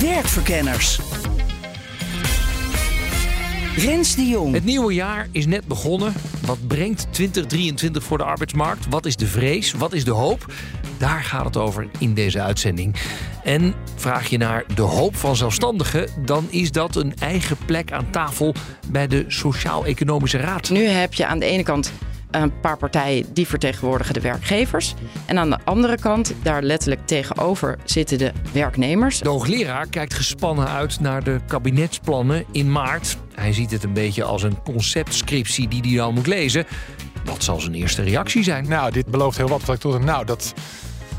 Werkverkenners. 0.00 1.00
Rens 3.76 4.14
de 4.14 4.26
Jong. 4.26 4.54
Het 4.54 4.64
nieuwe 4.64 4.94
jaar 4.94 5.28
is 5.30 5.46
net 5.46 5.66
begonnen. 5.66 6.12
Wat 6.46 6.66
brengt 6.66 7.06
2023 7.10 8.04
voor 8.04 8.18
de 8.18 8.24
arbeidsmarkt? 8.24 8.86
Wat 8.88 9.06
is 9.06 9.16
de 9.16 9.26
vrees? 9.26 9.72
Wat 9.72 9.92
is 9.92 10.04
de 10.04 10.10
hoop? 10.10 10.52
Daar 10.98 11.22
gaat 11.22 11.44
het 11.44 11.56
over 11.56 11.88
in 11.98 12.14
deze 12.14 12.40
uitzending. 12.40 12.94
En 13.44 13.74
vraag 13.94 14.28
je 14.28 14.38
naar 14.38 14.64
de 14.74 14.82
hoop 14.82 15.16
van 15.16 15.36
zelfstandigen, 15.36 16.08
dan 16.24 16.46
is 16.50 16.72
dat 16.72 16.96
een 16.96 17.14
eigen 17.18 17.56
plek 17.66 17.92
aan 17.92 18.10
tafel 18.10 18.54
bij 18.90 19.06
de 19.06 19.24
Sociaal-Economische 19.28 20.38
Raad. 20.38 20.70
Nu 20.70 20.84
heb 20.84 21.14
je 21.14 21.26
aan 21.26 21.38
de 21.38 21.46
ene 21.46 21.62
kant 21.62 21.92
een 22.42 22.60
paar 22.60 22.76
partijen 22.76 23.26
die 23.32 23.46
vertegenwoordigen 23.46 24.14
de 24.14 24.20
werkgevers. 24.20 24.94
En 25.26 25.38
aan 25.38 25.50
de 25.50 25.58
andere 25.64 25.98
kant, 25.98 26.34
daar 26.42 26.62
letterlijk 26.62 27.06
tegenover, 27.06 27.78
zitten 27.84 28.18
de 28.18 28.32
werknemers. 28.52 29.18
De 29.18 29.28
hoogleraar 29.28 29.86
kijkt 29.86 30.14
gespannen 30.14 30.68
uit 30.68 31.00
naar 31.00 31.24
de 31.24 31.40
kabinetsplannen 31.46 32.44
in 32.52 32.72
maart. 32.72 33.16
Hij 33.34 33.52
ziet 33.52 33.70
het 33.70 33.84
een 33.84 33.92
beetje 33.92 34.24
als 34.24 34.42
een 34.42 34.62
conceptscriptie 34.62 35.68
die 35.68 35.80
hij 35.80 36.00
al 36.00 36.12
moet 36.12 36.26
lezen. 36.26 36.66
Wat 37.24 37.44
zal 37.44 37.60
zijn 37.60 37.74
eerste 37.74 38.02
reactie 38.02 38.42
zijn? 38.42 38.68
Nou, 38.68 38.92
dit 38.92 39.06
belooft 39.06 39.36
heel 39.36 39.48
wat. 39.48 39.68
Ik 39.68 40.00
nou, 40.00 40.24
dat 40.24 40.54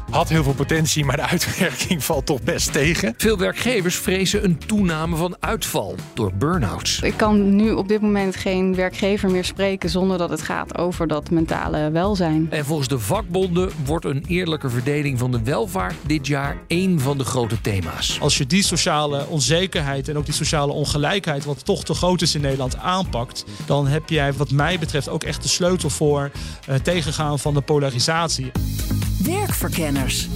had 0.10 0.30
heel 0.30 0.44
veel 0.44 0.54
potentie, 0.54 1.06
maar 1.06 1.16
de 1.16 1.28
uitwerking 1.36 2.04
valt 2.04 2.26
toch 2.26 2.42
best 2.42 2.72
tegen. 2.72 3.14
Veel 3.18 3.38
werkgevers 3.38 3.96
vrezen 3.96 4.44
een 4.44 4.58
toename 4.58 5.16
van 5.16 5.36
uitval 5.40 5.96
door 6.14 6.32
burn-outs. 6.34 7.00
Ik 7.00 7.18
kan 7.18 7.56
nu 7.56 7.72
op 7.72 7.88
dit 7.88 8.02
moment 8.02 8.36
geen 8.36 8.76
werkgever 8.76 9.32
meer 9.32 9.46
spreken 9.46 9.90
zonder 9.90 10.18
dat 10.18 10.30
het 10.30 10.42
gaat 10.42 10.78
over 10.78 11.08
dat 11.08 11.30
mentale 11.30 11.92
welzijn. 11.92 12.48
En 12.50 12.66
volgens 12.66 12.88
de 12.88 13.00
vakbonden 13.00 13.72
wordt 13.86 14.06
een 14.06 14.24
eerlijke 14.28 14.70
verdeling 14.70 15.20
van 15.20 15.32
de 15.32 15.44
welvaart 15.44 15.96
dit 16.02 16.28
jaar 16.28 16.58
één 16.68 17.00
van 17.00 17.18
de 17.18 17.24
grote 17.24 17.62
thema's. 17.62 18.20
Als 18.20 18.38
je 18.38 18.46
die 18.46 18.64
sociale 18.64 19.28
onzekerheid 19.28 20.10
en 20.10 20.18
ook 20.18 20.26
die 20.26 20.34
sociale 20.34 20.72
ongelijkheid, 20.72 21.46
wat 21.46 21.66
toch 21.66 21.84
te 21.84 21.94
groot 21.94 22.22
is 22.22 22.36
in 22.36 22.42
Nederland, 22.42 22.78
aanpakt, 22.78 23.46
dan 23.66 23.88
heb 23.88 24.10
jij, 24.10 24.34
wat 24.34 24.52
mij 24.52 24.80
betreft, 24.80 25.10
ook 25.10 25.24
echt 25.24 25.42
de 25.42 25.48
sleutel 25.48 25.90
voor 25.90 26.32
uh, 26.70 26.76
tegengaan 26.76 27.40
van 27.40 27.54
de 27.54 27.62
polarisatie. 27.62 28.52
Werkverkenners. 29.26 30.28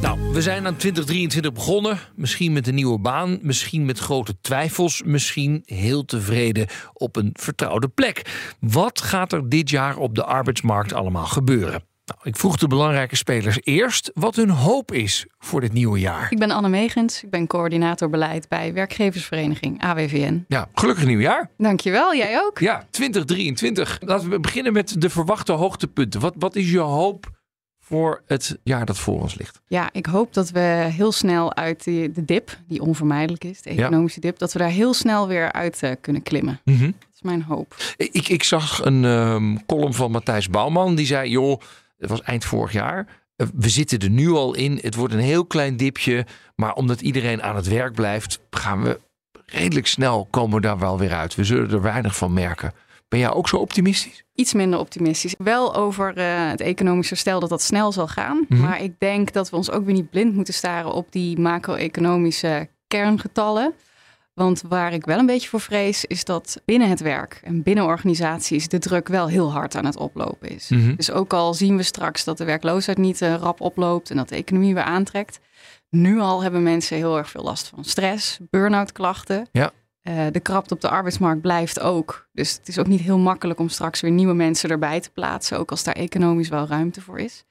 Nou, 0.00 0.32
we 0.32 0.42
zijn 0.42 0.66
aan 0.66 0.76
2023 0.76 1.52
begonnen. 1.52 1.98
Misschien 2.16 2.52
met 2.52 2.66
een 2.66 2.74
nieuwe 2.74 2.98
baan, 2.98 3.38
misschien 3.42 3.84
met 3.84 3.98
grote 3.98 4.40
twijfels, 4.40 5.02
misschien 5.02 5.62
heel 5.64 6.04
tevreden 6.04 6.66
op 6.92 7.16
een 7.16 7.30
vertrouwde 7.32 7.88
plek. 7.88 8.22
Wat 8.60 9.00
gaat 9.00 9.32
er 9.32 9.48
dit 9.48 9.70
jaar 9.70 9.96
op 9.96 10.14
de 10.14 10.24
arbeidsmarkt 10.24 10.92
allemaal 10.92 11.26
gebeuren? 11.26 11.84
Nou, 12.04 12.20
ik 12.22 12.36
vroeg 12.36 12.56
de 12.56 12.66
belangrijke 12.66 13.16
spelers 13.16 13.58
eerst 13.62 14.10
wat 14.14 14.36
hun 14.36 14.50
hoop 14.50 14.92
is 14.92 15.26
voor 15.38 15.60
dit 15.60 15.72
nieuwe 15.72 15.98
jaar. 15.98 16.32
Ik 16.32 16.38
ben 16.38 16.50
Anne 16.50 16.68
Megens, 16.68 17.22
ik 17.22 17.30
ben 17.30 17.46
coördinator 17.46 18.10
beleid 18.10 18.48
bij 18.48 18.72
werkgeversvereniging 18.72 19.82
AWVN. 19.82 20.44
Ja, 20.48 20.68
gelukkig 20.74 21.04
nieuwjaar. 21.06 21.50
Dankjewel, 21.56 22.14
jij 22.14 22.40
ook. 22.40 22.58
Ja, 22.58 22.86
2023. 22.90 23.98
Laten 24.00 24.30
we 24.30 24.40
beginnen 24.40 24.72
met 24.72 25.00
de 25.00 25.10
verwachte 25.10 25.52
hoogtepunten. 25.52 26.20
Wat, 26.20 26.34
wat 26.38 26.56
is 26.56 26.70
je 26.70 26.78
hoop 26.78 27.36
voor 27.88 28.22
het 28.26 28.58
jaar 28.62 28.86
dat 28.86 28.98
voor 28.98 29.20
ons 29.20 29.34
ligt? 29.34 29.60
Ja, 29.66 29.88
ik 29.92 30.06
hoop 30.06 30.34
dat 30.34 30.50
we 30.50 30.60
heel 30.90 31.12
snel 31.12 31.54
uit 31.54 31.84
die, 31.84 32.12
de 32.12 32.24
dip, 32.24 32.58
die 32.66 32.80
onvermijdelijk 32.80 33.44
is, 33.44 33.62
de 33.62 33.70
economische 33.70 34.20
dip, 34.20 34.38
dat 34.38 34.52
we 34.52 34.58
daar 34.58 34.68
heel 34.68 34.94
snel 34.94 35.28
weer 35.28 35.52
uit 35.52 35.82
uh, 35.82 35.90
kunnen 36.00 36.22
klimmen. 36.22 36.60
Mhm. 36.64 36.84
Dat 36.84 37.14
is 37.14 37.22
mijn 37.22 37.42
hoop. 37.42 37.74
Ik, 37.96 38.28
ik 38.28 38.42
zag 38.42 38.84
een 38.84 39.04
um, 39.04 39.66
column 39.66 39.94
van 39.94 40.10
Matthijs 40.10 40.48
Bouwman, 40.48 40.94
die 40.94 41.06
zei, 41.06 41.30
joh, 41.30 41.60
het 41.98 42.10
was 42.10 42.22
eind 42.22 42.44
vorig 42.44 42.72
jaar. 42.72 43.06
Uh, 43.36 43.46
we 43.54 43.68
zitten 43.68 43.98
er 43.98 44.10
nu 44.10 44.30
al 44.30 44.54
in. 44.54 44.78
Het 44.82 44.94
wordt 44.94 45.14
een 45.14 45.20
heel 45.20 45.44
klein 45.44 45.76
dipje. 45.76 46.26
Maar 46.54 46.72
omdat 46.72 47.00
iedereen 47.00 47.42
aan 47.42 47.56
het 47.56 47.68
werk 47.68 47.94
blijft, 47.94 48.40
gaan 48.50 48.82
we 48.82 49.00
redelijk 49.46 49.86
snel 49.86 50.26
komen 50.30 50.62
daar 50.62 50.78
wel 50.78 50.98
weer 50.98 51.12
uit. 51.12 51.34
We 51.34 51.44
zullen 51.44 51.70
er 51.70 51.82
weinig 51.82 52.16
van 52.16 52.32
merken. 52.32 52.72
Ben 53.08 53.18
jij 53.18 53.30
ook 53.30 53.48
zo 53.48 53.56
optimistisch? 53.56 54.24
Iets 54.34 54.52
minder 54.52 54.78
optimistisch. 54.78 55.34
Wel 55.38 55.74
over 55.74 56.18
uh, 56.18 56.50
het 56.50 56.60
economische 56.60 57.14
herstel 57.14 57.40
dat 57.40 57.48
dat 57.48 57.62
snel 57.62 57.92
zal 57.92 58.08
gaan. 58.08 58.36
Mhm. 58.36 58.44
Mm 58.48 58.58
-hmm. 58.58 58.68
Maar 58.68 58.82
ik 58.82 58.94
denk 58.98 59.32
dat 59.32 59.50
we 59.50 59.56
ons 59.56 59.70
ook 59.70 59.84
weer 59.84 59.94
niet 59.94 60.10
blind 60.10 60.34
moeten 60.34 60.54
staren 60.54 60.92
op 60.92 61.12
die 61.12 61.38
macro-economische 61.38 62.68
kerngetallen. 62.86 63.74
Want 64.34 64.62
waar 64.68 64.92
ik 64.92 65.04
wel 65.04 65.18
een 65.18 65.26
beetje 65.26 65.48
voor 65.48 65.60
vrees, 65.60 66.04
is 66.04 66.24
dat 66.24 66.60
binnen 66.64 66.88
het 66.88 67.00
werk 67.00 67.40
en 67.44 67.62
binnen 67.62 67.84
organisaties 67.84 68.68
de 68.68 68.78
druk 68.78 69.08
wel 69.08 69.28
heel 69.28 69.52
hard 69.52 69.76
aan 69.76 69.84
het 69.84 69.96
oplopen 69.96 70.48
is. 70.48 70.68
Mm 70.68 70.80
-hmm. 70.80 70.96
Dus 70.96 71.10
ook 71.10 71.32
al 71.32 71.54
zien 71.54 71.76
we 71.76 71.82
straks 71.82 72.24
dat 72.24 72.38
de 72.38 72.44
werkloosheid 72.44 72.98
niet 72.98 73.20
uh, 73.20 73.34
rap 73.34 73.60
oploopt 73.60 74.10
en 74.10 74.16
dat 74.16 74.28
de 74.28 74.36
economie 74.36 74.74
weer 74.74 74.82
aantrekt. 74.82 75.40
Nu 75.90 76.20
al 76.20 76.42
hebben 76.42 76.62
mensen 76.62 76.96
heel 76.96 77.16
erg 77.16 77.30
veel 77.30 77.42
last 77.42 77.68
van 77.68 77.84
stress, 77.84 78.38
burn-out 78.50 78.92
klachten. 78.92 79.48
Ja. 79.52 79.72
Uh, 80.08 80.26
de 80.30 80.40
krapte 80.40 80.74
op 80.74 80.80
de 80.80 80.88
arbeidsmarkt 80.88 81.40
blijft 81.40 81.80
ook. 81.80 82.28
Dus 82.32 82.52
het 82.52 82.68
is 82.68 82.78
ook 82.78 82.86
niet 82.86 83.00
heel 83.00 83.18
makkelijk 83.18 83.58
om 83.58 83.68
straks 83.68 84.00
weer 84.00 84.10
nieuwe 84.10 84.34
mensen 84.34 84.70
erbij 84.70 85.00
te 85.00 85.10
plaatsen. 85.10 85.58
Ook 85.58 85.70
als 85.70 85.84
daar 85.84 85.94
economisch 85.94 86.48
wel 86.48 86.66
ruimte 86.66 87.00
voor 87.00 87.18
is. 87.18 87.44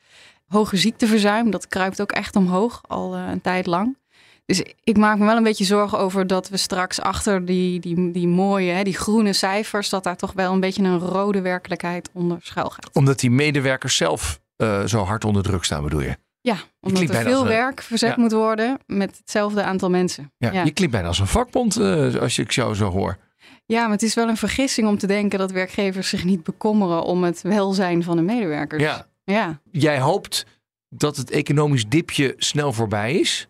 Hoge 0.47 0.77
ziekteverzuim, 0.77 1.51
dat 1.51 1.67
kruipt 1.67 2.01
ook 2.01 2.11
echt 2.11 2.35
omhoog 2.35 2.81
al 2.87 3.17
uh, 3.17 3.29
een 3.31 3.41
tijd 3.41 3.65
lang. 3.65 3.97
Dus 4.45 4.63
ik 4.83 4.97
maak 4.97 5.17
me 5.17 5.25
wel 5.25 5.37
een 5.37 5.43
beetje 5.43 5.65
zorgen 5.65 5.99
over 5.99 6.27
dat 6.27 6.49
we 6.49 6.57
straks 6.57 7.01
achter 7.01 7.45
die, 7.45 7.79
die, 7.79 8.11
die 8.11 8.27
mooie, 8.27 8.71
hè, 8.71 8.83
die 8.83 8.97
groene 8.97 9.33
cijfers, 9.33 9.89
dat 9.89 10.03
daar 10.03 10.15
toch 10.15 10.33
wel 10.33 10.53
een 10.53 10.59
beetje 10.59 10.83
een 10.83 10.99
rode 10.99 11.41
werkelijkheid 11.41 12.09
onder 12.13 12.37
schuil 12.41 12.69
gaat. 12.69 12.89
Omdat 12.93 13.19
die 13.19 13.31
medewerkers 13.31 13.95
zelf 13.95 14.39
uh, 14.57 14.85
zo 14.85 15.03
hard 15.03 15.25
onder 15.25 15.43
druk 15.43 15.63
staan, 15.63 15.83
bedoel 15.83 16.01
je? 16.01 16.17
Ja, 16.47 16.57
omdat 16.81 17.09
er 17.09 17.23
veel 17.23 17.41
een, 17.41 17.47
werk 17.47 17.81
verzet 17.81 18.15
ja. 18.15 18.21
moet 18.21 18.31
worden 18.31 18.79
met 18.85 19.17
hetzelfde 19.17 19.63
aantal 19.63 19.89
mensen. 19.89 20.31
Ja, 20.37 20.51
ja. 20.51 20.63
Je 20.63 20.71
klinkt 20.71 20.93
bijna 20.93 21.07
als 21.07 21.19
een 21.19 21.27
vakbond 21.27 21.79
uh, 21.79 22.15
als 22.15 22.35
je 22.35 22.41
ik 22.41 22.51
jou 22.51 22.75
zo 22.75 22.89
hoor. 22.89 23.17
Ja, 23.65 23.81
maar 23.81 23.91
het 23.91 24.03
is 24.03 24.13
wel 24.13 24.27
een 24.27 24.37
vergissing 24.37 24.87
om 24.87 24.97
te 24.97 25.07
denken 25.07 25.39
dat 25.39 25.51
werkgevers 25.51 26.09
zich 26.09 26.23
niet 26.23 26.43
bekommeren 26.43 27.03
om 27.03 27.23
het 27.23 27.41
welzijn 27.41 28.03
van 28.03 28.15
de 28.15 28.21
medewerkers. 28.21 28.83
Ja. 28.83 29.07
ja. 29.23 29.59
Jij 29.71 29.99
hoopt 29.99 30.45
dat 30.89 31.17
het 31.17 31.31
economisch 31.31 31.87
dipje 31.87 32.33
snel 32.37 32.73
voorbij 32.73 33.13
is. 33.13 33.47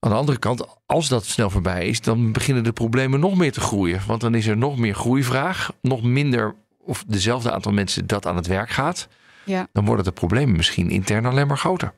Aan 0.00 0.10
de 0.10 0.16
andere 0.16 0.38
kant, 0.38 0.66
als 0.86 1.08
dat 1.08 1.24
snel 1.24 1.50
voorbij 1.50 1.86
is, 1.86 2.00
dan 2.00 2.32
beginnen 2.32 2.64
de 2.64 2.72
problemen 2.72 3.20
nog 3.20 3.36
meer 3.36 3.52
te 3.52 3.60
groeien. 3.60 4.00
Want 4.06 4.20
dan 4.20 4.34
is 4.34 4.46
er 4.46 4.56
nog 4.56 4.78
meer 4.78 4.94
groeivraag, 4.94 5.72
nog 5.82 6.02
minder 6.02 6.54
of 6.78 7.04
dezelfde 7.06 7.52
aantal 7.52 7.72
mensen 7.72 8.06
dat 8.06 8.26
aan 8.26 8.36
het 8.36 8.46
werk 8.46 8.70
gaat. 8.70 9.08
Ja. 9.44 9.68
Dan 9.72 9.84
worden 9.84 10.04
de 10.04 10.12
problemen 10.12 10.56
misschien 10.56 10.90
intern 10.90 11.26
alleen 11.26 11.46
maar 11.46 11.58
groter. 11.58 11.94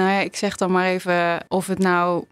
Nou 0.00 0.12
ja, 0.12 0.18
ik 0.20 0.36
zeg 0.36 0.56
dan 0.56 0.70
maar 0.70 0.86
even 0.86 1.44
of 1.48 1.66
het 1.66 1.78
nou 1.78 2.24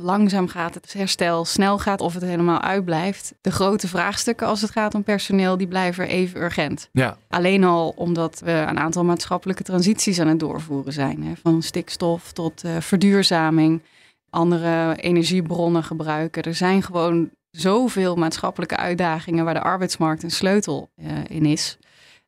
langzaam 0.00 0.48
gaat, 0.48 0.74
het 0.74 0.92
herstel 0.92 1.44
snel 1.44 1.78
gaat 1.78 2.00
of 2.00 2.14
het 2.14 2.22
helemaal 2.22 2.60
uitblijft. 2.60 3.34
De 3.40 3.50
grote 3.50 3.88
vraagstukken 3.88 4.46
als 4.46 4.60
het 4.60 4.70
gaat 4.70 4.94
om 4.94 5.02
personeel, 5.02 5.56
die 5.56 5.66
blijven 5.66 6.08
even 6.08 6.42
urgent. 6.42 6.88
Ja. 6.92 7.16
Alleen 7.28 7.64
al 7.64 7.92
omdat 7.96 8.40
we 8.44 8.50
een 8.50 8.78
aantal 8.78 9.04
maatschappelijke 9.04 9.62
transities 9.62 10.20
aan 10.20 10.26
het 10.26 10.40
doorvoeren 10.40 10.92
zijn. 10.92 11.22
Hè? 11.22 11.32
Van 11.42 11.62
stikstof 11.62 12.32
tot 12.32 12.64
uh, 12.64 12.76
verduurzaming, 12.80 13.82
andere 14.30 14.96
energiebronnen 14.96 15.84
gebruiken. 15.84 16.42
Er 16.42 16.54
zijn 16.54 16.82
gewoon 16.82 17.30
zoveel 17.50 18.16
maatschappelijke 18.16 18.76
uitdagingen 18.76 19.44
waar 19.44 19.54
de 19.54 19.62
arbeidsmarkt 19.62 20.22
een 20.22 20.30
sleutel 20.30 20.90
uh, 20.96 21.06
in 21.28 21.46
is. 21.46 21.78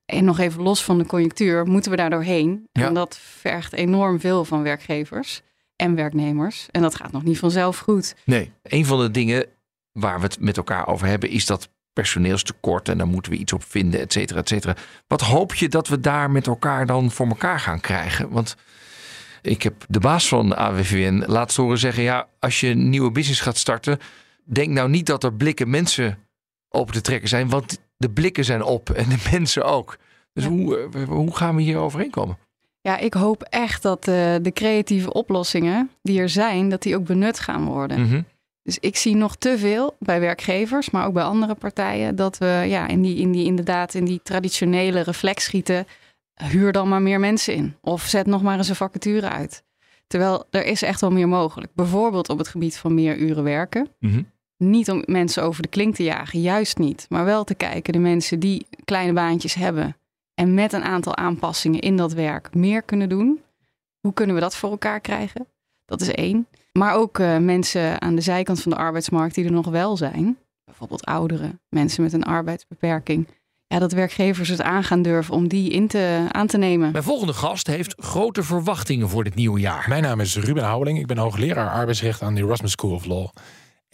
En 0.06 0.24
nog 0.24 0.38
even 0.38 0.62
los 0.62 0.84
van 0.84 0.98
de 0.98 1.06
conjunctuur, 1.06 1.66
moeten 1.66 1.90
we 1.90 1.96
daar 1.96 2.10
doorheen. 2.10 2.68
Ja. 2.72 2.86
En 2.86 2.94
dat 2.94 3.18
vergt 3.18 3.72
enorm 3.72 4.20
veel 4.20 4.44
van 4.44 4.62
werkgevers 4.62 5.42
en 5.76 5.94
werknemers. 5.94 6.68
En 6.70 6.82
dat 6.82 6.94
gaat 6.94 7.12
nog 7.12 7.22
niet 7.22 7.38
vanzelf 7.38 7.78
goed. 7.78 8.14
Nee, 8.24 8.52
een 8.62 8.86
van 8.86 9.00
de 9.00 9.10
dingen 9.10 9.46
waar 9.92 10.18
we 10.18 10.24
het 10.24 10.40
met 10.40 10.56
elkaar 10.56 10.86
over 10.86 11.06
hebben 11.06 11.28
is 11.28 11.46
dat 11.46 11.68
personeelstekort. 11.92 12.88
En 12.88 12.98
daar 12.98 13.06
moeten 13.06 13.32
we 13.32 13.38
iets 13.38 13.52
op 13.52 13.64
vinden, 13.64 14.00
et 14.00 14.12
cetera, 14.12 14.40
et 14.40 14.48
cetera. 14.48 14.76
Wat 15.06 15.20
hoop 15.20 15.54
je 15.54 15.68
dat 15.68 15.88
we 15.88 16.00
daar 16.00 16.30
met 16.30 16.46
elkaar 16.46 16.86
dan 16.86 17.10
voor 17.10 17.26
elkaar 17.26 17.60
gaan 17.60 17.80
krijgen? 17.80 18.30
Want 18.30 18.56
ik 19.42 19.62
heb 19.62 19.84
de 19.88 20.00
baas 20.00 20.28
van 20.28 20.56
AWVN 20.56 21.22
laatst 21.26 21.56
horen 21.56 21.78
zeggen... 21.78 22.02
ja, 22.02 22.28
als 22.38 22.60
je 22.60 22.68
een 22.68 22.88
nieuwe 22.88 23.10
business 23.10 23.40
gaat 23.40 23.56
starten... 23.56 23.98
denk 24.44 24.68
nou 24.68 24.88
niet 24.88 25.06
dat 25.06 25.24
er 25.24 25.34
blikken 25.34 25.70
mensen 25.70 26.18
open 26.68 26.94
te 26.94 27.00
trekken 27.00 27.28
zijn... 27.28 27.48
want 27.48 27.78
de 27.96 28.10
blikken 28.10 28.44
zijn 28.44 28.62
op 28.62 28.90
en 28.90 29.08
de 29.08 29.28
mensen 29.32 29.64
ook. 29.64 29.96
Dus 30.32 30.44
Ja. 30.44 30.50
hoe, 30.50 30.78
eh, 30.94 31.08
hoe 31.08 31.36
gaan 31.36 31.56
we 31.56 31.62
hier 31.62 31.78
overheen 31.78 32.10
komen? 32.10 32.38
Ja, 32.80 32.96
ik 32.98 33.14
hoop 33.14 33.42
echt 33.42 33.82
dat 33.82 34.08
eh, 34.08 34.34
de 34.42 34.50
creatieve 34.52 35.12
oplossingen 35.12 35.90
die 36.02 36.20
er 36.20 36.28
zijn, 36.28 36.68
dat 36.68 36.82
die 36.82 36.96
ook 36.96 37.04
benut 37.04 37.38
gaan 37.40 37.64
worden. 37.64 38.00
Mhm. 38.00 38.22
Dus 38.62 38.78
ik 38.78 38.96
zie 38.96 39.16
nog 39.16 39.36
te 39.36 39.58
veel 39.58 39.96
bij 39.98 40.20
werkgevers, 40.20 40.90
maar 40.90 41.06
ook 41.06 41.12
bij 41.12 41.22
andere 41.22 41.54
partijen, 41.54 42.16
dat 42.16 42.38
we 42.38 42.64
ja, 42.66 42.88
in 42.88 43.02
die, 43.02 43.16
in 43.16 43.32
die 43.32 43.44
inderdaad 43.44 43.94
in 43.94 44.04
die 44.04 44.20
traditionele 44.22 45.00
reflex 45.00 45.44
schieten. 45.44 45.86
Huur 46.34 46.72
dan 46.72 46.88
maar 46.88 47.02
meer 47.02 47.20
mensen 47.20 47.54
in. 47.54 47.76
Of 47.80 48.02
zet 48.02 48.26
nog 48.26 48.42
maar 48.42 48.56
eens 48.58 48.68
een 48.68 48.74
vacature 48.76 49.28
uit. 49.28 49.62
Terwijl 50.06 50.44
er 50.50 50.64
is 50.64 50.82
echt 50.82 51.00
wel 51.00 51.10
meer 51.10 51.28
mogelijk. 51.28 51.72
Bijvoorbeeld 51.74 52.28
op 52.28 52.38
het 52.38 52.48
gebied 52.48 52.76
van 52.76 52.94
meer 52.94 53.16
uren 53.16 53.44
werken. 53.44 53.88
Mhm. 54.00 54.22
Niet 54.56 54.90
om 54.90 55.02
mensen 55.06 55.42
over 55.42 55.62
de 55.62 55.68
klink 55.68 55.94
te 55.94 56.02
jagen, 56.02 56.40
juist 56.40 56.78
niet. 56.78 57.06
Maar 57.08 57.24
wel 57.24 57.44
te 57.44 57.54
kijken, 57.54 57.92
de 57.92 57.98
mensen 57.98 58.40
die 58.40 58.66
kleine 58.84 59.12
baantjes 59.12 59.54
hebben 59.54 59.96
en 60.34 60.54
met 60.54 60.72
een 60.72 60.84
aantal 60.84 61.16
aanpassingen 61.16 61.80
in 61.80 61.96
dat 61.96 62.12
werk 62.12 62.54
meer 62.54 62.82
kunnen 62.82 63.08
doen. 63.08 63.40
Hoe 64.00 64.12
kunnen 64.12 64.34
we 64.34 64.40
dat 64.40 64.56
voor 64.56 64.70
elkaar 64.70 65.00
krijgen? 65.00 65.46
Dat 65.84 66.00
is 66.00 66.10
één. 66.10 66.46
Maar 66.72 66.94
ook 66.94 67.18
eh, 67.18 67.38
mensen 67.38 68.00
aan 68.00 68.14
de 68.14 68.20
zijkant 68.20 68.62
van 68.62 68.70
de 68.70 68.78
arbeidsmarkt 68.78 69.34
die 69.34 69.44
er 69.44 69.52
nog 69.52 69.66
wel 69.66 69.96
zijn. 69.96 70.38
Bijvoorbeeld 70.64 71.04
ouderen, 71.04 71.60
mensen 71.68 72.02
met 72.02 72.12
een 72.12 72.24
arbeidsbeperking. 72.24 73.28
Ja, 73.66 73.78
dat 73.78 73.92
werkgevers 73.92 74.48
het 74.48 74.62
aan 74.62 74.84
gaan 74.84 75.02
durven 75.02 75.34
om 75.34 75.48
die 75.48 75.70
in 75.70 75.88
te, 75.88 76.26
aan 76.30 76.46
te 76.46 76.58
nemen. 76.58 76.92
Mijn 76.92 77.04
volgende 77.04 77.32
gast 77.32 77.66
heeft 77.66 77.94
grote 77.96 78.42
verwachtingen 78.42 79.08
voor 79.08 79.24
dit 79.24 79.34
nieuwe 79.34 79.60
jaar. 79.60 79.86
Mijn 79.88 80.02
naam 80.02 80.20
is 80.20 80.36
Ruben 80.36 80.62
Houweling. 80.64 80.98
Ik 80.98 81.06
ben 81.06 81.18
hoogleraar 81.18 81.70
arbeidsrecht 81.70 82.22
aan 82.22 82.34
de 82.34 82.40
Erasmus 82.42 82.70
School 82.70 82.92
of 82.92 83.04
Law. 83.04 83.28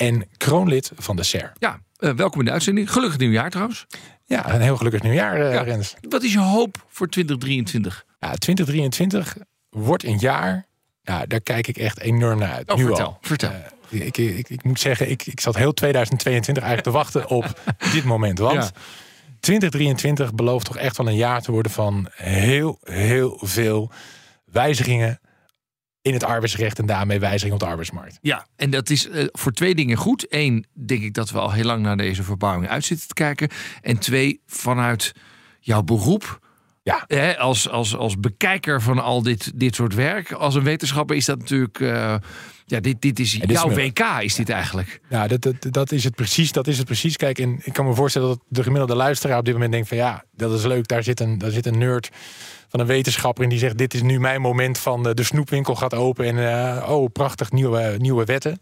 En 0.01 0.25
kroonlid 0.37 0.93
van 0.97 1.17
de 1.17 1.23
SER. 1.23 1.53
Ja, 1.59 1.81
eh, 1.97 2.11
welkom 2.13 2.39
in 2.39 2.45
de 2.45 2.51
uitzending. 2.51 2.93
Gelukkig 2.93 3.19
nieuwjaar 3.19 3.51
trouwens. 3.51 3.87
Ja, 4.25 4.55
een 4.55 4.61
heel 4.61 4.77
gelukkig 4.77 5.03
nieuwjaar, 5.03 5.41
eh 5.41 5.53
Ja. 5.53 5.61
Rens. 5.63 5.95
Wat 6.09 6.23
is 6.23 6.33
je 6.33 6.39
hoop 6.39 6.85
voor 6.89 7.09
2023? 7.09 8.05
Ja, 8.21 8.33
2023 8.35 9.37
wordt 9.71 10.05
een 10.05 10.19
jaar. 10.19 10.67
Ja, 11.03 11.27
daar 11.27 11.41
kijk 11.41 11.67
ik 11.67 11.77
echt 11.77 12.01
enorm 12.01 12.39
naar 12.39 12.53
uit. 12.53 12.71
Oh, 12.71 12.77
nu 12.77 12.85
vertel, 12.85 13.07
al. 13.07 13.19
vertel. 13.21 13.51
Eh, 13.91 14.01
ik, 14.07 14.17
ik, 14.17 14.49
ik 14.49 14.65
moet 14.65 14.81
zeggen, 14.81 15.11
ik, 15.11 15.27
ik 15.27 15.41
zat 15.41 15.57
heel 15.57 15.73
2022 15.73 16.63
eigenlijk 16.65 16.97
te 16.97 17.03
wachten 17.03 17.29
op 17.29 17.61
dit 17.93 18.05
moment. 18.05 18.39
Want 18.39 18.55
Ja. 18.63 18.71
2023 19.41 20.35
belooft 20.35 20.67
toch 20.67 20.77
echt 20.77 20.97
wel 20.97 21.09
een 21.09 21.17
jaar 21.17 21.43
te 21.43 21.53
worden 21.53 21.73
van 21.73 22.09
heel, 22.13 22.79
heel 22.83 23.39
veel 23.43 23.91
wijzigingen 24.45 25.21
in 26.03 26.13
het 26.13 26.25
arbeidsrecht 26.25 26.79
en 26.79 26.87
daarmee 26.87 27.21
wijzigingen 27.21 27.55
op 27.55 27.61
de 27.61 27.67
arbeidsmarkt. 27.67 28.19
Ja, 28.21 28.47
en 28.57 28.71
dat 28.71 28.91
is 28.91 29.09
eh, 29.09 29.25
voor 29.33 29.53
twee 29.53 29.75
dingen 29.75 29.97
goed. 29.97 30.27
Eén, 30.29 30.67
denk 30.73 31.03
ik 31.03 31.15
dat 31.15 31.31
we 31.31 31.39
al 31.39 31.53
heel 31.53 31.65
lang 31.65 31.83
naar 31.83 31.97
deze 31.97 32.23
verbouwing 32.23 32.69
uit 32.69 32.85
zitten 32.85 33.09
te 33.09 33.15
kijken. 33.15 33.49
En 33.81 33.99
twee, 33.99 34.41
vanuit 34.47 35.13
jouw 35.61 35.83
beroep. 35.83 36.49
Ja. 36.83 37.05
Hè, 37.07 37.39
als, 37.39 37.69
als, 37.69 37.97
als 37.97 38.21
bekijker 38.21 38.83
van 38.83 38.99
al 38.99 39.23
dit, 39.23 39.53
dit 39.55 39.75
soort 39.75 39.95
werk. 39.95 40.33
Als 40.33 40.55
een 40.55 40.63
wetenschapper 40.63 41.17
is 41.17 41.25
dat 41.25 41.39
natuurlijk. 41.39 41.81
eh, 41.81 42.15
ja, 42.71 42.81
dit, 42.81 43.03
dit 43.03 43.19
is 43.19 43.33
dit 43.33 43.51
jouw 43.51 43.69
WK, 43.69 44.01
is 44.21 44.35
dit 44.35 44.49
eigenlijk. 44.49 45.01
Ja, 45.09 45.27
dat, 45.27 45.43
dat, 45.43 45.55
dat 45.61 45.93
is 45.93 46.05
het 46.05 46.15
precies. 46.15 46.53
Dat 46.53 46.67
is 46.67 46.77
het 46.77 46.87
precies. 46.87 47.17
Kijk, 47.17 47.39
en 47.39 47.61
ik 47.63 47.73
kan 47.73 47.87
me 47.87 47.95
voorstellen 47.95 48.29
dat 48.29 48.41
de 48.49 48.63
gemiddelde 48.63 48.95
luisteraar 48.95 49.39
op 49.39 49.45
dit 49.45 49.55
moment 49.55 49.73
denkt 49.73 49.89
van 49.89 49.97
ja, 49.97 50.25
dat 50.33 50.53
is 50.53 50.65
leuk. 50.65 50.89
Daar 50.89 51.03
zit 51.03 51.21
een, 51.21 51.39
daar 51.39 51.51
zit 51.51 51.67
een 51.67 51.79
nerd 51.79 52.11
van 52.71 52.81
een 52.81 52.87
wetenschapper 52.87 53.45
in 53.45 53.51
die 53.51 53.59
zegt 53.59 53.79
dit 53.79 53.95
is 53.95 54.03
nu 54.03 54.21
mijn 54.21 54.41
moment 54.41 54.79
van 54.79 55.09
eh, 55.09 55.15
de 55.15 55.23
snoepwinkel 55.23 55.75
gaat 55.75 55.95
open 55.95 56.27
en 56.27 56.51
eh, 56.79 56.91
oh 56.91 57.13
prachtig 57.13 57.53
nieuwe, 57.53 57.95
nieuwe 57.99 58.25
wetten. 58.25 58.59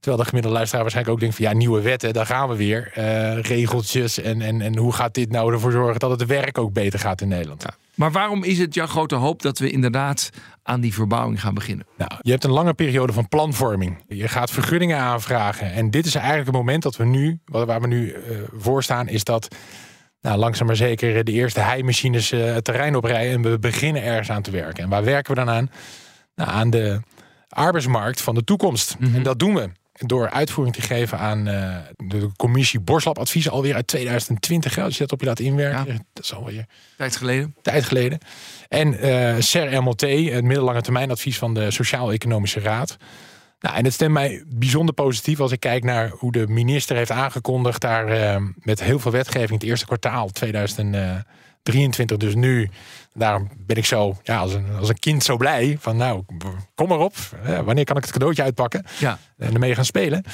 Terwijl 0.00 0.22
de 0.22 0.28
gemiddelde 0.28 0.56
luisteraar 0.56 0.82
waarschijnlijk 0.82 1.16
ook 1.16 1.22
denkt 1.22 1.36
van 1.36 1.44
ja, 1.44 1.52
nieuwe 1.52 1.80
wetten, 1.80 2.12
daar 2.12 2.26
gaan 2.26 2.48
we 2.48 2.56
weer. 2.56 2.90
Eh, 2.94 3.40
regeltjes 3.40 4.20
en, 4.20 4.42
en, 4.42 4.60
en 4.60 4.76
hoe 4.76 4.92
gaat 4.92 5.14
dit 5.14 5.30
nou 5.30 5.52
ervoor 5.52 5.72
zorgen 5.72 6.00
dat 6.00 6.10
het 6.10 6.26
werk 6.26 6.58
ook 6.58 6.72
beter 6.72 6.98
gaat 6.98 7.20
in 7.20 7.28
Nederland? 7.28 7.64
Maar 7.94 8.12
waarom 8.12 8.44
is 8.44 8.58
het 8.58 8.74
jouw 8.74 8.86
grote 8.86 9.14
hoop 9.14 9.42
dat 9.42 9.58
we 9.58 9.70
inderdaad 9.70 10.30
aan 10.62 10.80
die 10.80 10.94
verbouwing 10.94 11.40
gaan 11.40 11.54
beginnen? 11.54 11.86
Nou, 11.96 12.10
je 12.20 12.30
hebt 12.30 12.44
een 12.44 12.50
lange 12.50 12.74
periode 12.74 13.12
van 13.12 13.28
planvorming. 13.28 13.98
Je 14.08 14.28
gaat 14.28 14.50
vergunningen 14.50 14.98
aanvragen. 14.98 15.72
En 15.72 15.90
dit 15.90 16.06
is 16.06 16.14
eigenlijk 16.14 16.46
het 16.46 16.56
moment 16.56 16.82
dat 16.82 16.96
we 16.96 17.04
nu, 17.04 17.38
waar 17.44 17.80
we 17.80 17.86
nu 17.86 18.10
eh, 18.10 18.36
voor 18.56 18.82
staan, 18.82 19.08
is 19.08 19.24
dat 19.24 19.48
nou, 20.22 20.38
langzaam 20.38 20.66
maar 20.66 20.76
zeker 20.76 21.24
de 21.24 21.32
eerste 21.32 21.60
heimachines 21.60 22.32
eh, 22.32 22.54
het 22.54 22.64
terrein 22.64 22.96
oprijden. 22.96 23.32
En 23.32 23.50
we 23.50 23.58
beginnen 23.58 24.02
ergens 24.02 24.30
aan 24.30 24.42
te 24.42 24.50
werken. 24.50 24.82
En 24.84 24.88
waar 24.88 25.04
werken 25.04 25.34
we 25.34 25.44
dan 25.44 25.54
aan? 25.54 25.70
Nou, 26.34 26.50
aan 26.50 26.70
de 26.70 27.00
arbeidsmarkt 27.48 28.20
van 28.20 28.34
de 28.34 28.44
toekomst. 28.44 28.96
En 29.00 29.22
dat 29.22 29.38
doen 29.38 29.54
we 29.54 29.70
door 30.06 30.30
uitvoering 30.30 30.76
te 30.76 30.82
geven 30.82 31.18
aan 31.18 31.48
eh, 31.48 31.76
de 31.96 32.30
commissie 32.36 32.80
Borslap 32.80 33.18
Advies 33.18 33.50
alweer 33.50 33.74
uit 33.74 33.86
2020. 33.86 34.74
hè, 34.74 34.82
Als 34.82 34.92
je 34.94 34.98
dat 35.00 35.12
op 35.12 35.20
je 35.20 35.26
laat 35.26 35.38
inwerken. 35.40 36.06
Dat 36.12 36.24
is 36.24 36.34
alweer 36.34 36.66
Tijd 36.96 37.16
geleden. 37.16 37.54
tijd 37.62 37.84
geleden. 37.84 38.18
En 38.68 38.98
eh 38.98 39.34
SER-MLT, 39.38 40.00
het 40.00 40.44
middellange 40.44 40.80
termijn 40.82 41.10
advies 41.10 41.38
van 41.38 41.54
de 41.54 41.70
Sociaal-Economische 41.70 42.60
Raad. 42.60 42.96
Nou, 43.62 43.76
en 43.76 43.84
het 43.84 43.92
stemt 43.92 44.12
mij 44.12 44.44
bijzonder 44.46 44.94
positief 44.94 45.40
als 45.40 45.52
ik 45.52 45.60
kijk 45.60 45.84
naar 45.84 46.08
hoe 46.08 46.32
de 46.32 46.46
minister 46.48 46.96
heeft 46.96 47.10
aangekondigd 47.10 47.80
daar 47.80 48.06
eh, 48.08 48.42
met 48.54 48.82
heel 48.82 48.98
veel 48.98 49.10
wetgeving 49.10 49.60
het 49.60 49.62
eerste 49.68 49.86
kwartaal 49.86 50.28
2023. 50.28 52.16
Dus 52.16 52.34
nu, 52.34 52.70
daarom 53.14 53.50
ben 53.56 53.76
ik 53.76 53.84
zo 53.84 54.16
ja, 54.22 54.38
als, 54.38 54.54
een, 54.54 54.66
als 54.78 54.88
een 54.88 54.98
kind 54.98 55.24
zo 55.24 55.36
blij 55.36 55.76
van 55.80 55.96
nou, 55.96 56.22
kom 56.74 56.88
maar 56.88 56.98
op. 56.98 57.14
Eh, 57.44 57.58
wanneer 57.60 57.84
kan 57.84 57.96
ik 57.96 58.02
het 58.02 58.12
cadeautje 58.12 58.42
uitpakken 58.42 58.84
Ja. 58.98 59.18
en 59.38 59.52
ermee 59.52 59.74
gaan 59.74 59.84
spelen? 59.84 60.24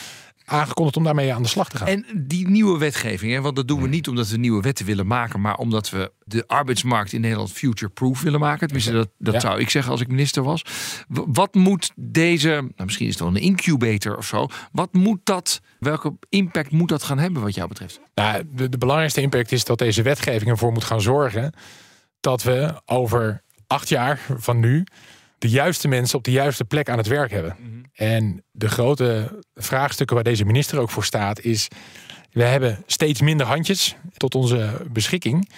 Aangekondigd 0.50 0.96
om 0.96 1.04
daarmee 1.04 1.34
aan 1.34 1.42
de 1.42 1.48
slag 1.48 1.68
te 1.68 1.76
gaan. 1.76 1.86
En 1.88 2.04
die 2.16 2.48
nieuwe 2.48 2.78
wetgeving, 2.78 3.32
hè, 3.32 3.40
want 3.40 3.56
dat 3.56 3.68
doen 3.68 3.82
we 3.82 3.88
niet 3.88 4.08
omdat 4.08 4.28
we 4.28 4.36
nieuwe 4.36 4.62
wetten 4.62 4.86
willen 4.86 5.06
maken, 5.06 5.40
maar 5.40 5.56
omdat 5.56 5.90
we 5.90 6.12
de 6.24 6.44
arbeidsmarkt 6.46 7.12
in 7.12 7.20
Nederland 7.20 7.52
future-proof 7.52 8.20
willen 8.22 8.40
maken. 8.40 8.66
Tenminste, 8.66 8.92
dat, 8.92 9.08
dat 9.18 9.34
Ja. 9.34 9.40
zou 9.40 9.60
ik 9.60 9.70
zeggen 9.70 9.92
als 9.92 10.00
ik 10.00 10.08
minister 10.08 10.42
was. 10.42 10.62
Wat 11.08 11.54
moet 11.54 11.92
deze, 11.96 12.48
nou, 12.48 12.64
misschien 12.84 13.06
is 13.06 13.12
het 13.12 13.22
wel 13.22 13.30
een 13.32 13.40
incubator 13.42 14.16
of 14.16 14.26
zo, 14.26 14.46
wat 14.72 14.92
moet 14.92 15.20
dat, 15.24 15.60
welke 15.78 16.14
impact 16.28 16.70
moet 16.70 16.88
dat 16.88 17.02
gaan 17.02 17.18
hebben 17.18 17.42
wat 17.42 17.54
jou 17.54 17.68
betreft? 17.68 18.00
Nou, 18.14 18.42
de, 18.54 18.68
de 18.68 18.78
belangrijkste 18.78 19.20
impact 19.20 19.52
is 19.52 19.64
dat 19.64 19.78
deze 19.78 20.02
wetgeving 20.02 20.50
ervoor 20.50 20.72
moet 20.72 20.84
gaan 20.84 21.00
zorgen 21.00 21.52
dat 22.20 22.42
we 22.42 22.80
over 22.86 23.42
acht 23.66 23.88
jaar 23.88 24.20
van 24.36 24.60
nu 24.60 24.84
de 25.38 25.48
juiste 25.48 25.88
mensen 25.88 26.18
op 26.18 26.24
de 26.24 26.30
juiste 26.30 26.64
plek 26.64 26.88
aan 26.88 26.98
het 26.98 27.06
werk 27.06 27.30
hebben. 27.30 27.56
En 27.92 28.44
de 28.50 28.68
grote 28.68 29.38
vraagstukken 29.54 30.16
waar 30.16 30.24
deze 30.24 30.44
minister 30.44 30.78
ook 30.78 30.90
voor 30.90 31.04
staat 31.04 31.40
is: 31.40 31.68
we 32.32 32.44
hebben 32.44 32.82
steeds 32.86 33.20
minder 33.20 33.46
handjes 33.46 33.96
tot 34.16 34.34
onze 34.34 34.86
beschikking. 34.90 35.50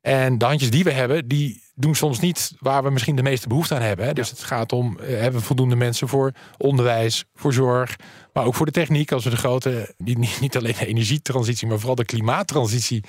En 0.00 0.38
de 0.38 0.44
handjes 0.44 0.70
die 0.70 0.84
we 0.84 0.92
hebben, 0.92 1.28
die 1.28 1.62
doen 1.74 1.94
soms 1.94 2.20
niet 2.20 2.52
waar 2.58 2.82
we 2.82 2.90
misschien 2.90 3.16
de 3.16 3.22
meeste 3.22 3.48
behoefte 3.48 3.74
aan 3.74 3.82
hebben. 3.82 4.06
Hè. 4.06 4.12
Dus 4.12 4.30
het 4.30 4.42
gaat 4.42 4.72
om, 4.72 4.98
eh, 4.98 5.06
hebben 5.20 5.40
we 5.40 5.46
voldoende 5.46 5.76
mensen 5.76 6.08
voor 6.08 6.32
onderwijs, 6.58 7.24
voor 7.34 7.52
zorg, 7.52 7.96
maar 8.32 8.44
ook 8.44 8.54
voor 8.54 8.66
de 8.66 8.72
techniek. 8.72 9.12
Als 9.12 9.24
we 9.24 9.30
de 9.30 9.36
grote, 9.36 9.94
niet, 9.98 10.40
niet- 10.40 10.56
alleen 10.56 10.74
de 10.78 10.86
energietransitie, 10.86 11.68
maar 11.68 11.78
vooral 11.78 11.94
de 11.94 12.04
klimaattransitie 12.04 13.04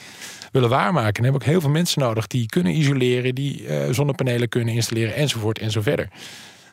willen 0.51 0.69
waarmaken. 0.69 1.13
Dan 1.13 1.23
hebben 1.23 1.41
we 1.41 1.47
ook 1.47 1.51
heel 1.53 1.61
veel 1.61 1.69
mensen 1.69 2.01
nodig 2.01 2.27
die 2.27 2.45
kunnen 2.45 2.75
isoleren, 2.77 3.35
die 3.35 3.67
eh, 3.67 3.93
zonnepanelen 3.93 4.49
kunnen 4.49 4.73
installeren, 4.73 5.15
enzovoort 5.15 5.59
en 5.59 5.71
zo 5.71 5.81
verder. 5.81 6.09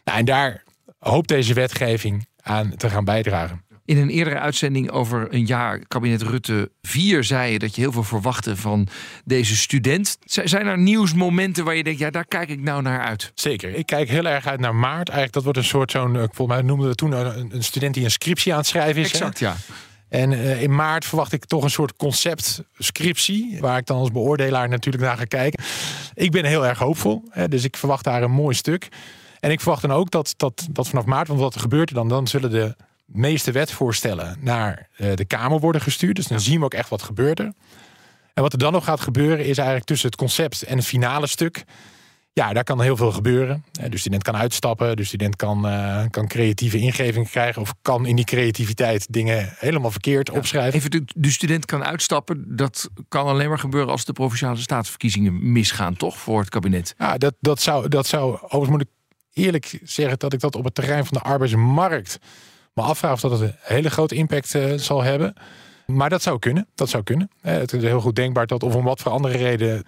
Nou, 0.05 0.19
en 0.19 0.25
daar 0.25 0.63
hoopt 0.99 1.29
deze 1.29 1.55
wetgeving 1.55 2.27
aan 2.43 2.77
te 2.77 2.91
gaan 2.91 3.05
bijdragen. 3.05 3.65
In 3.85 3.97
een 3.97 4.09
eerdere 4.09 4.39
uitzending 4.39 4.91
over 4.91 5.35
een 5.35 5.47
jaar, 5.47 5.79
kabinet 5.79 6.23
Rutte 6.23 6.71
4, 6.83 7.25
zei 7.25 7.53
je 7.53 7.59
dat 7.59 7.75
je 7.75 7.81
heel 7.81 7.93
veel 7.93 8.03
verwachtte 8.03 8.57
van 8.57 8.89
deze 9.25 9.57
student. 9.57 10.19
Zijn 10.25 10.67
er 10.67 10.79
nieuwsmomenten 10.79 11.65
waar 11.65 11.75
je 11.75 11.83
denkt, 11.83 11.99
ja, 11.99 12.11
daar 12.11 12.27
kijk 12.27 12.49
ik 12.49 12.61
nou 12.61 12.83
naar 12.83 13.01
uit? 13.01 13.33
Zeker. 13.35 13.75
Ik 13.75 13.87
kijk 13.87 14.09
heel 14.09 14.27
erg 14.27 14.47
uit 14.47 14.61
naar 14.61 14.75
maart. 14.75 15.09
Eigenlijk, 15.09 15.33
dat 15.33 15.43
wordt 15.43 15.59
een 15.59 15.65
soort 15.65 15.91
zo'n, 15.91 16.17
eh, 16.17 16.23
volgens 16.33 16.57
mij 16.57 16.63
noemden 16.63 16.89
we 16.89 16.95
toen 16.95 17.13
een, 17.13 17.51
een 17.55 17.65
student 17.65 17.95
die 17.95 18.05
een 18.05 18.11
scriptie 18.11 18.53
aan 18.53 18.59
het 18.59 18.67
schrijven 18.67 19.03
is. 19.03 19.13
hè? 19.13 19.19
Exact, 19.19 19.39
ja. 19.39 19.57
En 20.09 20.33
eh, 20.33 20.63
in 20.63 20.75
maart 20.75 21.05
verwacht 21.05 21.33
ik 21.33 21.45
toch 21.45 21.63
een 21.63 21.71
soort 21.71 21.97
conceptscriptie, 21.97 23.57
waar 23.61 23.79
ik 23.79 23.87
dan 23.87 23.99
als 23.99 24.11
beoordelaar 24.11 24.69
natuurlijk 24.69 25.05
naar 25.05 25.17
ga 25.17 25.25
kijken. 25.25 25.65
Ik 26.15 26.31
ben 26.31 26.45
heel 26.45 26.67
erg 26.67 26.79
hoopvol, 26.79 27.23
hè, 27.31 27.49
dus 27.49 27.65
ik 27.65 27.77
verwacht 27.77 28.05
daar 28.05 28.23
een 28.23 28.31
mooi 28.31 28.55
stuk. 28.55 28.89
En 29.41 29.51
ik 29.51 29.61
verwacht 29.61 29.83
dan 29.83 29.93
ook 29.93 30.11
dat, 30.11 30.35
dat, 30.37 30.67
dat 30.71 30.89
vanaf 30.89 31.05
maart, 31.05 31.29
want 31.29 31.41
wat 31.41 31.55
er 31.55 31.61
gebeurt 31.61 31.89
er 31.89 31.95
dan? 31.95 32.09
Dan 32.09 32.27
zullen 32.27 32.51
de 32.51 32.77
meeste 33.13 33.53
wetvoorstellen 33.53 34.37
naar 34.41 34.89
eh, 34.97 35.15
de 35.15 35.25
Kamer 35.25 35.61
worden 35.61 35.81
gestuurd. 35.81 36.17
Dus 36.17 36.27
dan 36.27 36.41
zien 36.41 36.59
we 36.59 36.65
ook 36.65 36.75
echt 36.75 36.89
wat 36.89 37.03
gebeurt 37.03 37.39
er. 37.39 37.53
En 38.35 38.43
wat 38.43 38.53
er 38.53 38.59
dan 38.59 38.73
nog 38.73 38.85
gaat 38.85 39.01
gebeuren 39.01 39.39
is 39.39 39.57
eigenlijk 39.57 39.87
tussen 39.87 40.09
het 40.09 40.19
concept 40.19 40.63
en 40.63 40.77
het 40.77 40.87
finale 40.87 41.27
stuk. 41.27 41.65
Ja, 42.35 42.53
daar 42.53 42.65
kan 42.65 42.81
heel 42.81 42.97
veel 42.97 43.13
gebeuren. 43.13 43.65
Eh, 43.81 43.91
De 43.91 43.99
student 43.99 44.23
kan 44.23 44.37
uitstappen, 44.37 44.97
de 44.97 45.05
student 45.05 45.37
kan, 45.37 45.69
eh, 45.69 46.05
kan 46.11 46.29
creatieve 46.29 46.79
ingevingen 46.79 47.29
krijgen... 47.29 47.63
of 47.63 47.75
kan 47.83 48.07
in 48.07 48.17
die 48.17 48.25
creativiteit 48.25 49.13
dingen 49.13 49.55
helemaal 49.59 49.91
verkeerd 49.91 50.31
opschrijven. 50.31 50.79
Even 50.79 50.91
de, 50.91 51.03
de 51.15 51.31
student 51.31 51.65
kan 51.65 51.85
uitstappen. 51.85 52.57
Dat 52.57 52.89
kan 53.09 53.27
alleen 53.27 53.49
maar 53.49 53.59
gebeuren 53.59 53.91
als 53.91 54.05
de 54.05 54.13
provinciale 54.13 54.57
staatsverkiezingen 54.57 55.53
misgaan, 55.53 55.97
toch? 55.97 56.19
Voor 56.19 56.41
het 56.41 56.49
kabinet. 56.49 56.95
Ja, 56.99 57.19
dat, 57.19 57.35
dat, 57.41 57.61
zou, 57.61 57.89
dat 57.89 58.07
zou, 58.07 58.35
overigens 58.35 58.71
moet 58.71 58.81
ik 58.81 58.89
eerlijk 59.33 59.81
zeggen 59.83 60.19
dat 60.19 60.33
ik 60.33 60.41
dat 60.41 60.57
op 60.57 60.65
het 60.65 60.75
terrein 60.75 61.05
van 61.07 61.19
de 61.23 61.25
arbeidsmarkt 61.29 62.19
me 62.75 62.83
afvraag 62.83 63.13
of 63.13 63.21
dat 63.21 63.31
het 63.31 63.41
een 63.41 63.55
hele 63.61 63.91
grote 63.91 64.15
impact 64.15 64.55
eh, 64.55 64.73
zal 64.77 65.03
hebben. 65.03 65.35
Maar 65.87 66.11
dat 66.11 66.23
zou 66.23 66.39
kunnen. 66.39 66.67
Dat 66.75 66.89
zou 66.89 67.03
kunnen. 67.03 67.31
Eh, 67.41 67.55
het 67.55 67.73
is 67.73 67.83
heel 67.83 68.01
goed 68.01 68.17
denkbaar 68.17 68.47
dat 68.47 68.63
of 68.63 68.75
om 68.75 68.85
wat 68.85 69.01
voor 69.01 69.13
andere 69.13 69.37
reden 69.37 69.85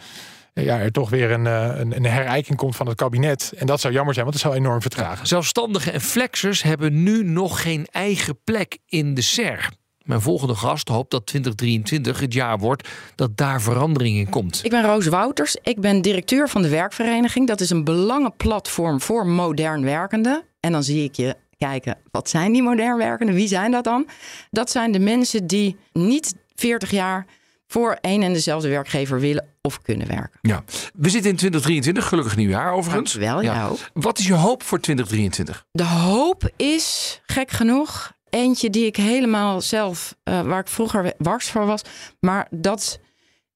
ja, 0.54 0.78
er 0.78 0.92
toch 0.92 1.10
weer 1.10 1.30
een, 1.30 1.46
eh, 1.46 1.78
een, 1.80 1.96
een 1.96 2.04
herijking 2.04 2.58
komt 2.58 2.76
van 2.76 2.86
het 2.86 2.96
kabinet. 2.96 3.52
En 3.56 3.66
dat 3.66 3.80
zou 3.80 3.94
jammer 3.94 4.14
zijn, 4.14 4.26
want 4.26 4.36
het 4.36 4.46
zou 4.46 4.56
enorm 4.60 4.80
vertragen. 4.80 5.26
Zelfstandigen 5.26 5.92
en 5.92 6.00
flexers 6.00 6.62
hebben 6.62 7.02
nu 7.02 7.24
nog 7.24 7.62
geen 7.62 7.86
eigen 7.90 8.38
plek 8.44 8.78
in 8.86 9.14
de 9.14 9.20
SER. 9.20 9.68
Mijn 10.02 10.20
volgende 10.20 10.54
gast 10.54 10.88
hoopt 10.88 11.10
dat 11.10 11.26
2023 11.26 12.20
het 12.20 12.32
jaar 12.32 12.58
wordt 12.58 12.88
dat 13.14 13.36
daar 13.36 13.60
verandering 13.60 14.16
in 14.16 14.28
komt. 14.28 14.60
Ik 14.64 14.70
ben 14.70 14.84
Roos 14.84 15.06
Wouters. 15.06 15.56
Ik 15.62 15.80
ben 15.80 16.02
directeur 16.02 16.48
van 16.48 16.62
de 16.62 16.68
Werkvereniging. 16.68 17.46
Dat 17.46 17.60
is 17.60 17.70
een 17.70 17.84
belangenplatform 17.84 19.00
voor 19.00 19.26
modern 19.26 19.84
werkenden. 19.84 20.42
En 20.60 20.72
dan 20.72 20.82
zie 20.82 21.04
ik 21.04 21.14
je 21.14 21.36
kijken, 21.66 21.99
wat 22.11 22.28
zijn 22.28 22.52
die 22.52 22.62
modern 22.62 22.97
werkenden? 22.97 23.35
Wie 23.35 23.49
zijn 23.49 23.71
dat 23.71 23.85
dan? 23.85 24.06
Dat 24.50 24.71
zijn 24.71 24.92
de 24.92 24.99
mensen 24.99 25.47
die 25.47 25.76
niet 25.92 26.35
40 26.54 26.90
jaar 26.90 27.26
voor 27.66 27.99
één 28.00 28.23
en 28.23 28.33
dezelfde 28.33 28.68
werkgever 28.68 29.21
willen 29.21 29.47
of 29.62 29.83
kunnen 29.83 30.06
werken. 30.06 30.38
Ja, 30.42 30.64
we 30.94 31.09
zitten 31.09 31.30
in 31.30 31.37
2023, 31.37 32.09
gelukkig 32.09 32.37
nieuwjaar 32.37 32.73
overigens. 32.73 33.12
Dankjewel, 33.12 33.42
ja. 33.42 33.71
Wat 33.92 34.18
is 34.18 34.26
je 34.26 34.35
hoop 34.35 34.62
voor 34.62 34.80
2023? 34.80 35.66
De 35.73 35.85
hoop 35.85 36.50
is, 36.56 37.21
gek 37.26 37.50
genoeg, 37.50 38.12
eentje 38.30 38.71
die 38.71 38.87
ik 38.87 38.97
helemaal 38.97 39.61
zelf, 39.61 40.16
eh, 40.23 40.40
waar 40.40 40.61
ik 40.61 40.68
vroeger 40.68 41.12
wars 41.18 41.50
voor 41.50 41.66
was, 41.66 41.83
maar 42.21 42.47
dat 42.50 42.99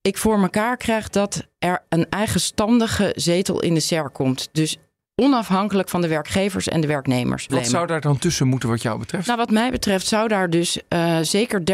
ik 0.00 0.18
voor 0.18 0.38
mekaar 0.40 0.76
krijg 0.76 1.08
dat 1.08 1.46
er 1.58 1.84
een 1.88 2.06
eigenstandige 2.10 3.12
zetel 3.16 3.62
in 3.62 3.74
de 3.74 3.80
SER 3.80 4.10
komt. 4.10 4.48
Dus 4.52 4.76
onafhankelijk 5.20 5.88
van 5.88 6.00
de 6.00 6.08
werkgevers 6.08 6.68
en 6.68 6.80
de 6.80 6.86
werknemers. 6.86 7.46
Wat 7.48 7.66
zou 7.66 7.86
daar 7.86 8.00
dan 8.00 8.18
tussen 8.18 8.46
moeten 8.46 8.68
wat 8.68 8.82
jou 8.82 8.98
betreft? 8.98 9.26
Nou, 9.26 9.38
wat 9.38 9.50
mij 9.50 9.70
betreft 9.70 10.06
zou 10.06 10.28
daar 10.28 10.50
dus 10.50 10.80
uh, 10.88 11.18
zeker 11.22 11.60
30% 11.60 11.64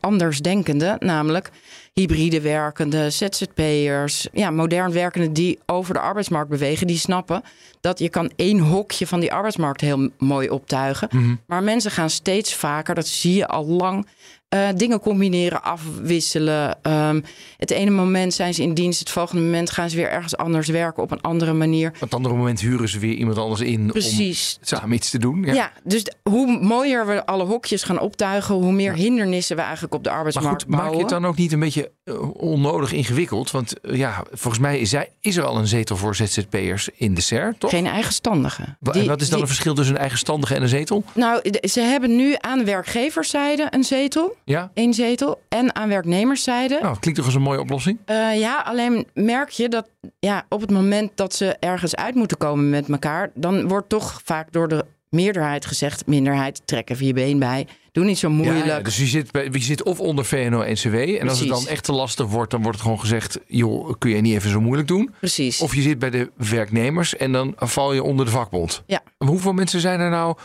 andersdenkende, 0.00 0.96
namelijk 0.98 1.50
hybride 1.94 2.40
werkende, 2.40 3.10
ZZP'ers, 3.10 4.28
ja, 4.32 4.50
modern 4.50 4.92
werkenden 4.92 5.32
die 5.32 5.58
over 5.66 5.94
de 5.94 6.00
arbeidsmarkt 6.00 6.50
bewegen, 6.50 6.86
die 6.86 6.98
snappen 6.98 7.42
dat 7.80 7.98
je 7.98 8.08
kan 8.08 8.30
één 8.36 8.58
hokje 8.58 9.06
van 9.06 9.20
die 9.20 9.32
arbeidsmarkt 9.32 9.80
heel 9.80 10.10
mooi 10.18 10.48
optuigen. 10.50 11.08
Mhm. 11.10 11.34
Maar 11.46 11.62
mensen 11.62 11.90
gaan 11.90 12.10
steeds 12.10 12.54
vaker, 12.54 12.94
dat 12.94 13.06
zie 13.06 13.34
je 13.34 13.46
al 13.46 13.66
lang, 13.66 14.06
uh, 14.54 14.68
dingen 14.76 15.00
combineren, 15.00 15.62
afwisselen. 15.62 16.78
Um, 16.82 17.24
het 17.56 17.70
ene 17.70 17.90
moment 17.90 18.34
zijn 18.34 18.54
ze 18.54 18.62
in 18.62 18.74
dienst, 18.74 18.98
het 18.98 19.10
volgende 19.10 19.42
moment 19.42 19.70
gaan 19.70 19.90
ze 19.90 19.96
weer 19.96 20.10
ergens 20.10 20.36
anders 20.36 20.68
werken 20.68 21.02
op 21.02 21.10
een 21.10 21.20
andere 21.20 21.52
manier. 21.52 21.88
Op 21.88 22.00
het 22.00 22.14
andere 22.14 22.34
moment 22.34 22.60
huren 22.60 22.88
ze 22.88 22.98
weer 22.98 23.14
iemand 23.14 23.38
anders 23.38 23.60
in 23.60 23.86
Precies. 23.86 24.56
om 24.60 24.66
samen 24.66 24.92
iets 24.92 25.10
te 25.10 25.18
doen. 25.18 25.42
Ja, 25.42 25.52
ja 25.52 25.72
dus 25.84 26.06
hoe 26.22 26.58
mooier 26.60 27.06
we 27.06 27.26
alle 27.26 27.44
hokjes 27.44 27.82
gaan 27.82 28.00
optuigen, 28.00 28.54
hoe 28.54 28.72
meer 28.72 28.94
hindernissen 28.94 29.56
we 29.56 29.62
eigenlijk 29.62 29.94
op 29.94 30.04
de 30.04 30.10
arbeidsmarkt 30.10 30.66
maar 30.66 30.78
goed. 30.78 30.86
Maak 30.86 30.94
je 30.94 31.00
het 31.00 31.08
dan 31.08 31.26
ook 31.26 31.36
niet 31.36 31.52
een 31.52 31.60
beetje 31.60 31.83
uh, 32.04 32.36
onnodig 32.36 32.92
ingewikkeld? 32.92 33.50
Want 33.50 33.74
uh, 33.82 33.96
ja, 33.96 34.24
volgens 34.32 34.62
mij 34.62 34.78
is, 34.78 34.92
hij, 34.92 35.08
is 35.20 35.36
er 35.36 35.44
al 35.44 35.56
een 35.56 35.66
zetel 35.66 35.96
voor 35.96 36.16
ZZP'ers 36.16 36.88
in 36.94 37.14
de 37.14 37.20
SER, 37.20 37.54
toch? 37.58 37.70
Geen 37.70 37.86
eigenstandige. 37.86 38.76
Wa 38.80 38.92
die, 38.92 39.08
wat 39.08 39.20
is 39.20 39.26
dan 39.26 39.34
die, 39.34 39.40
een 39.40 39.52
verschil 39.52 39.74
tussen 39.74 39.94
een 39.94 40.00
eigenstandige 40.00 40.54
en 40.54 40.62
een 40.62 40.68
zetel? 40.68 41.04
Nou, 41.14 41.40
ze 41.60 41.80
hebben 41.80 42.16
nu 42.16 42.34
aan 42.38 42.64
werkgeverszijde 42.64 43.66
een 43.70 43.84
zetel. 43.84 44.36
Ja. 44.44 44.70
Eén 44.74 44.94
zetel. 44.94 45.40
En 45.48 45.74
aan 45.74 45.88
werknemerszijde. 45.88 46.78
Nou, 46.82 46.98
klinkt 46.98 47.18
toch 47.18 47.28
als 47.28 47.34
een 47.34 47.42
mooie 47.42 47.60
oplossing? 47.60 47.98
Uh, 48.06 48.38
ja, 48.38 48.60
alleen 48.60 49.06
merk 49.14 49.48
je 49.48 49.68
dat 49.68 49.88
ja, 50.18 50.46
op 50.48 50.60
het 50.60 50.70
moment 50.70 51.10
dat 51.14 51.34
ze 51.34 51.56
ergens 51.60 51.94
uit 51.94 52.14
moeten 52.14 52.36
komen 52.36 52.70
met 52.70 52.88
elkaar, 52.88 53.30
dan 53.34 53.68
wordt 53.68 53.88
toch 53.88 54.20
vaak 54.24 54.52
door 54.52 54.68
de 54.68 54.84
meerderheid 55.08 55.66
gezegd: 55.66 56.06
minderheid, 56.06 56.62
trek 56.64 56.90
even 56.90 57.06
je 57.06 57.12
been 57.12 57.38
bij. 57.38 57.66
Doe 57.94 58.04
niet 58.04 58.18
zo 58.18 58.30
moeilijk. 58.30 58.66
Ja, 58.66 58.76
ja, 58.76 58.80
dus 58.80 58.96
je 58.96 59.06
zit, 59.06 59.30
bij, 59.30 59.48
je 59.52 59.62
zit 59.62 59.82
of 59.82 60.00
onder 60.00 60.24
VNO-NCW. 60.24 60.94
En 60.94 61.28
als 61.28 61.40
het 61.40 61.48
dan 61.48 61.66
echt 61.66 61.84
te 61.84 61.92
lastig 61.92 62.26
wordt, 62.26 62.50
dan 62.50 62.62
wordt 62.62 62.76
het 62.76 62.86
gewoon 62.86 63.00
gezegd: 63.00 63.40
joh, 63.46 63.92
kun 63.98 64.10
je 64.10 64.20
niet 64.20 64.34
even 64.34 64.50
zo 64.50 64.60
moeilijk 64.60 64.88
doen? 64.88 65.14
Precies. 65.18 65.60
Of 65.60 65.74
je 65.74 65.82
zit 65.82 65.98
bij 65.98 66.10
de 66.10 66.30
werknemers 66.36 67.16
en 67.16 67.32
dan 67.32 67.54
val 67.56 67.92
je 67.92 68.02
onder 68.02 68.24
de 68.24 68.30
vakbond. 68.30 68.82
Ja. 68.86 69.02
Hoeveel 69.18 69.52
mensen 69.52 69.80
zijn 69.80 70.00
er 70.00 70.10
nou? 70.10 70.36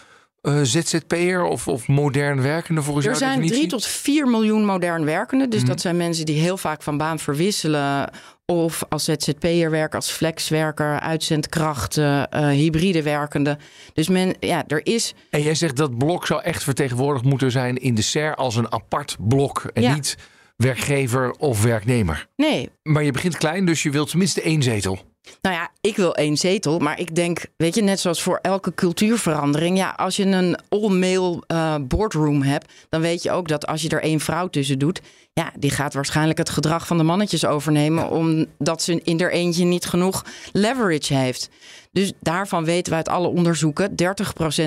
Uh, 0.41 0.60
ZZP'er 0.63 1.43
of, 1.43 1.67
of 1.67 1.88
modern 1.88 2.41
werkende 2.41 2.81
volgens 2.81 3.05
er 3.05 3.12
jouw 3.12 3.19
zijn 3.19 3.31
definitie? 3.41 3.58
3 3.58 3.69
tot 3.69 3.86
4 3.86 4.27
miljoen 4.27 4.65
modern 4.65 5.05
werkenden. 5.05 5.50
Dus 5.50 5.60
Mhm. 5.60 5.69
dat 5.69 5.81
zijn 5.81 5.98
mensen 5.98 6.25
die 6.25 6.39
heel 6.39 6.58
vaak 6.58 6.84
van 6.84 6.98
baan 6.98 7.19
verwisselen. 7.19 8.10
Of 8.46 8.84
als 8.89 9.03
ZZP'er 9.03 9.72
werken, 9.72 9.96
als 10.00 10.12
flexwerker, 10.12 11.00
uitzendkrachten, 11.00 12.27
uh, 12.34 12.48
hybride 12.48 13.03
werkende. 13.03 13.58
Dus 13.93 14.08
men, 14.08 14.36
ja, 14.39 14.63
er 14.67 14.86
is... 14.86 15.13
En 15.29 15.41
jij 15.41 15.55
zegt 15.55 15.75
dat 15.75 15.98
blok 15.98 16.25
zou 16.25 16.41
echt 16.41 16.63
vertegenwoordigd 16.63 17.25
moeten 17.25 17.51
zijn 17.51 17.77
in 17.77 17.96
de 17.96 18.01
SER 18.01 18.36
als 18.36 18.55
een 18.55 18.72
apart 18.72 19.15
blok. 19.19 19.63
En 19.74 19.81
Ja. 19.81 19.93
niet 19.93 20.17
werkgever 20.55 21.31
of 21.31 21.63
werknemer. 21.63 22.27
Nee, 22.36 22.69
Maar 22.84 23.03
je 23.03 23.12
begint 23.12 23.38
klein, 23.38 23.65
dus 23.65 23.84
je 23.84 23.89
wilt 23.91 24.10
tenminste 24.10 24.41
één 24.41 24.63
zetel. 24.63 25.00
Nou 25.41 25.55
ja, 25.55 25.71
ik 25.81 25.95
wil 25.95 26.15
één 26.15 26.38
zetel, 26.38 26.79
maar 26.79 26.99
ik 26.99 27.15
denk, 27.15 27.45
weet 27.57 27.75
je, 27.75 27.81
net 27.81 27.99
zoals 27.99 28.21
voor 28.21 28.39
elke 28.41 28.73
cultuurverandering, 28.73 29.77
ja, 29.77 29.89
als 29.89 30.15
je 30.15 30.25
een 30.25 30.57
all-male 30.69 31.43
uh, 31.47 31.75
boardroom 31.81 32.41
hebt, 32.41 32.71
dan 32.89 33.01
weet 33.01 33.23
je 33.23 33.31
ook 33.31 33.47
dat 33.47 33.67
als 33.67 33.81
je 33.81 33.89
er 33.89 34.01
één 34.01 34.19
vrouw 34.19 34.47
tussen 34.47 34.79
doet, 34.79 35.01
ja, 35.33 35.51
die 35.59 35.71
gaat 35.71 35.93
waarschijnlijk 35.93 36.38
het 36.38 36.49
gedrag 36.49 36.88
van 36.88 36.97
de 36.97 37.03
mannetjes 37.03 37.45
overnemen, 37.45 38.09
omdat 38.09 38.81
ze 38.81 39.01
in 39.03 39.19
er 39.19 39.31
eentje 39.31 39.65
niet 39.65 39.85
genoeg 39.85 40.25
leverage 40.51 41.13
heeft. 41.13 41.49
Dus 41.91 42.13
daarvan 42.19 42.65
weten 42.65 42.91
we 42.91 42.97
uit 42.97 43.09
alle 43.09 43.27
onderzoeken, 43.27 43.95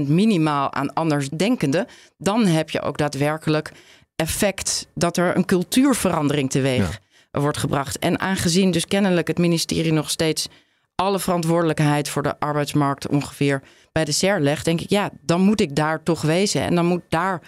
30% 0.04 0.08
minimaal 0.08 0.72
aan 0.72 0.92
andersdenkenden, 0.92 1.86
dan 2.18 2.46
heb 2.46 2.70
je 2.70 2.82
ook 2.82 2.98
daadwerkelijk 2.98 3.72
effect 4.16 4.86
dat 4.94 5.16
er 5.16 5.36
een 5.36 5.44
cultuurverandering 5.44 6.50
teweeg 6.50 7.00
wordt 7.40 7.58
gebracht. 7.58 7.98
En 7.98 8.20
aangezien 8.20 8.70
dus 8.70 8.86
kennelijk 8.86 9.28
het 9.28 9.38
ministerie 9.38 9.92
nog 9.92 10.10
steeds 10.10 10.48
alle 10.94 11.18
verantwoordelijkheid 11.18 12.08
voor 12.08 12.22
de 12.22 12.40
arbeidsmarkt 12.40 13.08
ongeveer 13.08 13.62
bij 13.92 14.04
de 14.04 14.12
SER 14.12 14.40
legt, 14.40 14.64
denk 14.64 14.80
ik, 14.80 14.90
ja, 14.90 15.10
dan 15.22 15.40
moet 15.40 15.60
ik 15.60 15.76
daar 15.76 16.02
toch 16.02 16.22
wezen. 16.22 16.62
En 16.62 16.74
dan 16.74 16.86
moet 16.86 17.02
daar 17.08 17.42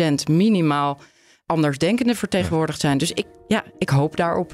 30% 0.00 0.30
minimaal 0.30 1.00
andersdenkenden 1.46 2.16
vertegenwoordigd 2.16 2.80
zijn. 2.80 2.98
Dus 2.98 3.12
ik, 3.12 3.26
ja, 3.48 3.64
ik 3.78 3.88
hoop 3.88 4.16
daarop. 4.16 4.52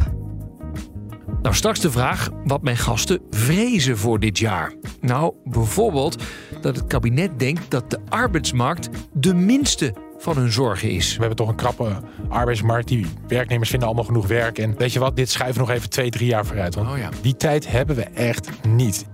Nou, 1.43 1.55
straks 1.55 1.81
de 1.81 1.91
vraag 1.91 2.31
wat 2.45 2.63
mijn 2.63 2.77
gasten 2.77 3.21
vrezen 3.31 3.99
voor 3.99 4.21
dit 4.21 4.39
jaar. 4.39 4.75
Nou, 5.01 5.35
bijvoorbeeld 5.45 6.23
dat 6.61 6.77
het 6.77 6.87
kabinet 6.87 7.39
denkt 7.39 7.71
dat 7.71 7.91
de 7.91 8.01
arbeidsmarkt 8.09 8.89
de 9.13 9.35
minste 9.35 9.95
van 10.19 10.37
hun 10.37 10.53
zorgen 10.53 10.91
is. 10.91 11.13
We 11.13 11.19
hebben 11.19 11.37
toch 11.37 11.49
een 11.49 11.55
krappe 11.55 12.01
arbeidsmarkt. 12.29 12.89
Die 12.89 13.07
werknemers 13.29 13.71
vinden 13.71 13.89
allemaal 13.89 14.07
genoeg 14.07 14.27
werk. 14.27 14.59
En 14.59 14.77
weet 14.77 14.93
je 14.93 14.99
wat, 14.99 15.17
dit 15.17 15.31
schuiven 15.31 15.61
nog 15.61 15.71
even 15.71 15.91
twee, 15.91 16.11
drie 16.11 16.27
jaar 16.29 16.47
vooruit. 16.47 16.75
Want 16.75 16.89
Oh 16.89 16.99
ja. 16.99 17.09
die 17.23 17.37
tijd 17.37 17.69
hebben 17.69 17.97
we 17.97 18.03
echt 18.03 18.51
niet. 18.69 19.07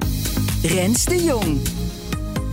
Rens 0.63 1.05
de 1.05 1.25
Jong. 1.25 1.61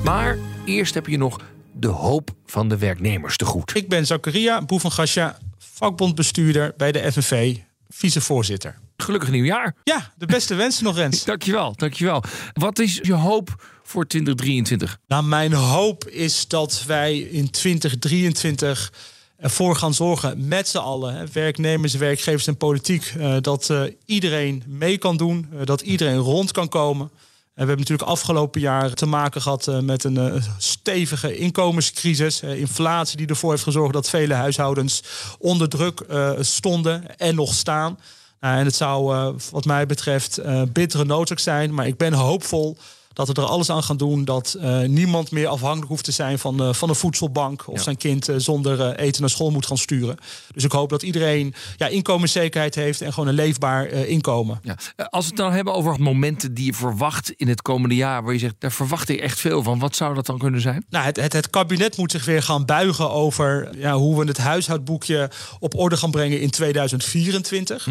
Maar 0.03 0.37
eerst 0.65 0.93
heb 0.93 1.07
je 1.07 1.17
nog 1.17 1.39
de 1.73 1.87
hoop 1.87 2.29
van 2.45 2.69
de 2.69 2.77
werknemers 2.77 3.37
te 3.37 3.45
goed. 3.45 3.75
Ik 3.75 3.89
ben 3.89 4.05
Zakaria 4.05 4.65
Boe 4.65 4.79
van 4.79 4.91
Gasja, 4.91 5.37
vakbondbestuurder 5.57 6.73
bij 6.77 6.91
de 6.91 7.11
FNV, 7.11 7.57
vicevoorzitter. 7.89 8.79
Gelukkig 9.01 9.29
nieuwjaar. 9.29 9.75
Ja, 9.83 10.13
de 10.17 10.25
beste 10.25 10.55
wensen 10.55 10.83
nog, 10.83 10.95
Rens. 10.95 11.23
Dankjewel, 11.33 11.73
dankjewel. 11.75 12.23
Wat 12.53 12.79
is 12.79 12.99
je 13.01 13.13
hoop 13.13 13.63
voor 13.83 14.07
2023? 14.07 14.99
Nou, 15.07 15.23
mijn 15.23 15.53
hoop 15.53 16.07
is 16.07 16.47
dat 16.47 16.83
wij 16.87 17.17
in 17.17 17.49
2023 17.49 18.91
ervoor 19.37 19.75
gaan 19.75 19.93
zorgen 19.93 20.47
met 20.47 20.67
z'n 20.67 20.77
allen, 20.77 21.27
werknemers, 21.33 21.93
werkgevers 21.93 22.47
en 22.47 22.57
politiek, 22.57 23.13
eh, 23.17 23.35
dat 23.41 23.69
eh, 23.69 23.81
iedereen 24.05 24.63
mee 24.67 24.97
kan 24.97 25.17
doen, 25.17 25.47
eh, 25.53 25.65
dat 25.65 25.81
iedereen 25.81 26.17
rond 26.17 26.51
kan 26.51 26.69
komen. 26.69 27.09
En 27.09 27.65
we 27.65 27.71
hebben 27.71 27.77
natuurlijk 27.77 28.09
afgelopen 28.09 28.61
jaar 28.61 28.93
te 28.93 29.05
maken 29.05 29.41
gehad 29.41 29.67
eh, 29.67 29.79
met 29.79 30.03
een 30.03 30.43
stevige 30.57 31.37
inkomenscrisis. 31.37 32.41
inflatie 32.41 33.17
die 33.17 33.27
ervoor 33.27 33.51
heeft 33.51 33.63
gezorgd 33.63 33.93
dat 33.93 34.09
vele 34.09 34.33
huishoudens 34.33 35.03
onder 35.39 35.69
druk 35.69 36.05
stonden 36.39 37.17
en 37.17 37.35
nog 37.35 37.53
staan. 37.53 37.97
Nou, 38.39 38.59
en 38.59 38.65
het 38.65 38.75
zou 38.75 39.15
eh, 39.15 39.29
wat 39.51 39.65
mij 39.65 39.85
betreft 39.85 40.37
eh, 40.37 40.61
bittere 40.73 41.05
noodzaak 41.05 41.39
zijn. 41.39 41.73
Maar 41.73 41.87
ik 41.87 41.97
ben 41.97 42.13
hoopvol 42.13 42.77
dat 43.13 43.27
we 43.27 43.33
er 43.33 43.43
alles 43.47 43.69
aan 43.69 43.83
gaan 43.83 43.97
doen 43.97 44.25
dat 44.25 44.53
eh, 44.61 44.79
niemand 44.81 45.31
meer 45.31 45.47
afhankelijk 45.47 45.89
hoeft 45.89 46.03
te 46.03 46.11
zijn 46.11 46.39
van, 46.39 46.59
eh, 46.63 46.73
van 46.73 46.89
een 46.89 46.95
voedselbank 46.95 47.67
of 47.67 47.75
Ja. 47.75 47.81
zijn 47.83 47.97
kind 47.97 48.29
eh, 48.29 48.35
zonder 48.37 48.81
eh, 48.81 49.05
eten 49.05 49.21
naar 49.21 49.29
school 49.29 49.51
moet 49.51 49.65
gaan 49.65 49.77
sturen. 49.77 50.17
Dus 50.53 50.63
ik 50.63 50.71
hoop 50.71 50.89
dat 50.89 51.03
iedereen 51.03 51.53
ja, 51.77 51.87
inkomenszekerheid 51.87 52.75
heeft 52.75 53.01
en 53.01 53.13
gewoon 53.13 53.29
een 53.29 53.35
leefbaar 53.35 53.85
eh, 53.85 54.09
inkomen. 54.09 54.59
Ja. 54.63 54.75
Eh, 54.95 55.05
Als 55.05 55.23
we 55.23 55.29
het 55.29 55.39
dan 55.39 55.51
hebben 55.51 55.73
over 55.73 56.01
momenten 56.01 56.53
die 56.53 56.65
je 56.65 56.73
verwacht 56.73 57.31
in 57.31 57.47
het 57.47 57.61
komende 57.61 57.95
jaar, 57.95 58.23
waar 58.23 58.33
je 58.33 58.39
zegt, 58.39 58.55
daar 58.59 58.71
verwacht 58.71 59.09
ik 59.09 59.19
echt 59.19 59.39
veel 59.39 59.63
van. 59.63 59.79
Wat 59.79 59.95
zou 59.95 60.13
dat 60.15 60.25
dan 60.25 60.37
kunnen 60.37 60.61
zijn? 60.61 60.85
Nou, 60.89 61.05
het, 61.05 61.15
het, 61.15 61.33
het 61.33 61.49
kabinet 61.49 61.97
moet 61.97 62.11
zich 62.11 62.25
weer 62.25 62.43
gaan 62.43 62.65
buigen 62.65 63.11
over 63.11 63.69
ja, 63.77 63.95
hoe 63.95 64.19
we 64.19 64.25
het 64.27 64.37
huishoudboekje 64.37 65.29
op 65.59 65.75
orde 65.75 65.97
gaan 65.97 66.11
brengen 66.11 66.41
in 66.41 66.49
2024. 66.49 67.87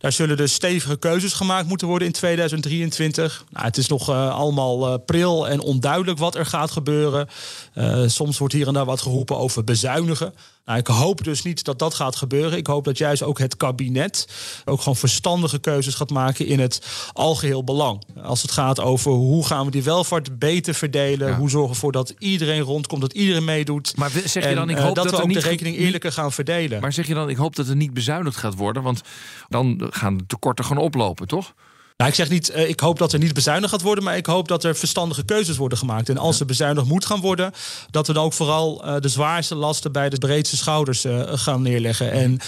Daar 0.00 0.12
zullen 0.12 0.36
dus 0.36 0.52
stevige 0.52 0.96
keuzes 0.96 1.32
gemaakt 1.32 1.68
moeten 1.68 1.86
worden 1.86 2.06
in 2.06 2.12
2023. 2.12 3.44
Nou, 3.50 3.66
het 3.66 3.76
is 3.76 3.88
nog 3.88 4.10
uh, 4.10 4.34
allemaal 4.34 4.92
uh, 4.92 4.98
pril 5.06 5.48
en 5.48 5.60
onduidelijk 5.60 6.18
wat 6.18 6.34
er 6.34 6.46
gaat 6.46 6.70
gebeuren. 6.70 7.28
Uh, 7.80 8.02
soms 8.06 8.38
wordt 8.38 8.54
hier 8.54 8.66
en 8.66 8.72
daar 8.72 8.84
wat 8.84 9.00
geroepen 9.00 9.36
over 9.36 9.64
bezuinigen. 9.64 10.34
Nou, 10.64 10.78
ik 10.78 10.86
hoop 10.86 11.24
dus 11.24 11.42
niet 11.42 11.64
dat 11.64 11.78
dat 11.78 11.94
gaat 11.94 12.16
gebeuren. 12.16 12.58
Ik 12.58 12.66
hoop 12.66 12.84
dat 12.84 12.98
juist 12.98 13.22
ook 13.22 13.38
het 13.38 13.56
kabinet 13.56 14.28
ook 14.64 14.78
gewoon 14.78 14.96
verstandige 14.96 15.58
keuzes 15.58 15.94
gaat 15.94 16.10
maken 16.10 16.46
in 16.46 16.60
het 16.60 16.82
algeheel 17.12 17.64
belang. 17.64 18.02
Als 18.22 18.42
het 18.42 18.50
gaat 18.50 18.80
over 18.80 19.12
hoe 19.12 19.46
gaan 19.46 19.64
we 19.64 19.70
die 19.70 19.82
welvaart 19.82 20.38
beter 20.38 20.74
verdelen, 20.74 21.28
ja. 21.28 21.36
hoe 21.36 21.50
zorgen 21.50 21.68
we 21.68 21.74
ervoor 21.74 21.92
dat 21.92 22.14
iedereen 22.18 22.60
rondkomt, 22.60 23.00
dat 23.00 23.12
iedereen 23.12 23.44
meedoet. 23.44 23.96
Maar 23.96 24.10
zeg 24.24 24.48
je 24.48 24.54
dan, 24.54 24.70
ik 24.70 24.76
hoop 24.76 24.94
dat, 24.94 25.04
dat 25.04 25.14
we 25.14 25.22
ook 25.22 25.28
niet 25.28 25.42
de 25.42 25.48
rekening 25.48 25.76
eerlijker 25.76 26.12
gaan 26.12 26.32
verdelen. 26.32 26.80
Maar 26.80 26.92
zeg 26.92 27.06
je 27.06 27.14
dan, 27.14 27.28
ik 27.28 27.36
hoop 27.36 27.56
dat 27.56 27.68
er 27.68 27.76
niet 27.76 27.94
bezuinigd 27.94 28.36
gaat 28.36 28.54
worden, 28.54 28.82
want 28.82 29.00
dan 29.48 29.86
gaan 29.90 30.16
de 30.16 30.26
tekorten 30.26 30.64
gewoon 30.64 30.84
oplopen, 30.84 31.26
toch? 31.26 31.54
Nou, 32.00 32.12
ik 32.12 32.18
zeg 32.18 32.28
niet, 32.28 32.50
uh, 32.50 32.68
ik 32.68 32.80
hoop 32.80 32.98
dat 32.98 33.12
er 33.12 33.18
niet 33.18 33.34
bezuinigd 33.34 33.72
gaat 33.72 33.82
worden, 33.82 34.04
maar 34.04 34.16
ik 34.16 34.26
hoop 34.26 34.48
dat 34.48 34.64
er 34.64 34.76
verstandige 34.76 35.24
keuzes 35.24 35.56
worden 35.56 35.78
gemaakt. 35.78 36.08
En 36.08 36.18
als 36.18 36.40
er 36.40 36.46
bezuinigd 36.46 36.86
moet 36.86 37.04
gaan 37.04 37.20
worden, 37.20 37.52
dat 37.90 38.06
we 38.06 38.12
dan 38.12 38.24
ook 38.24 38.32
vooral 38.32 38.86
uh, 38.86 38.96
de 39.00 39.08
zwaarste 39.08 39.54
lasten 39.54 39.92
bij 39.92 40.08
de 40.08 40.18
breedste 40.18 40.56
schouders 40.56 41.04
uh, 41.04 41.22
gaan 41.26 41.62
neerleggen. 41.62 42.12
En 42.12 42.40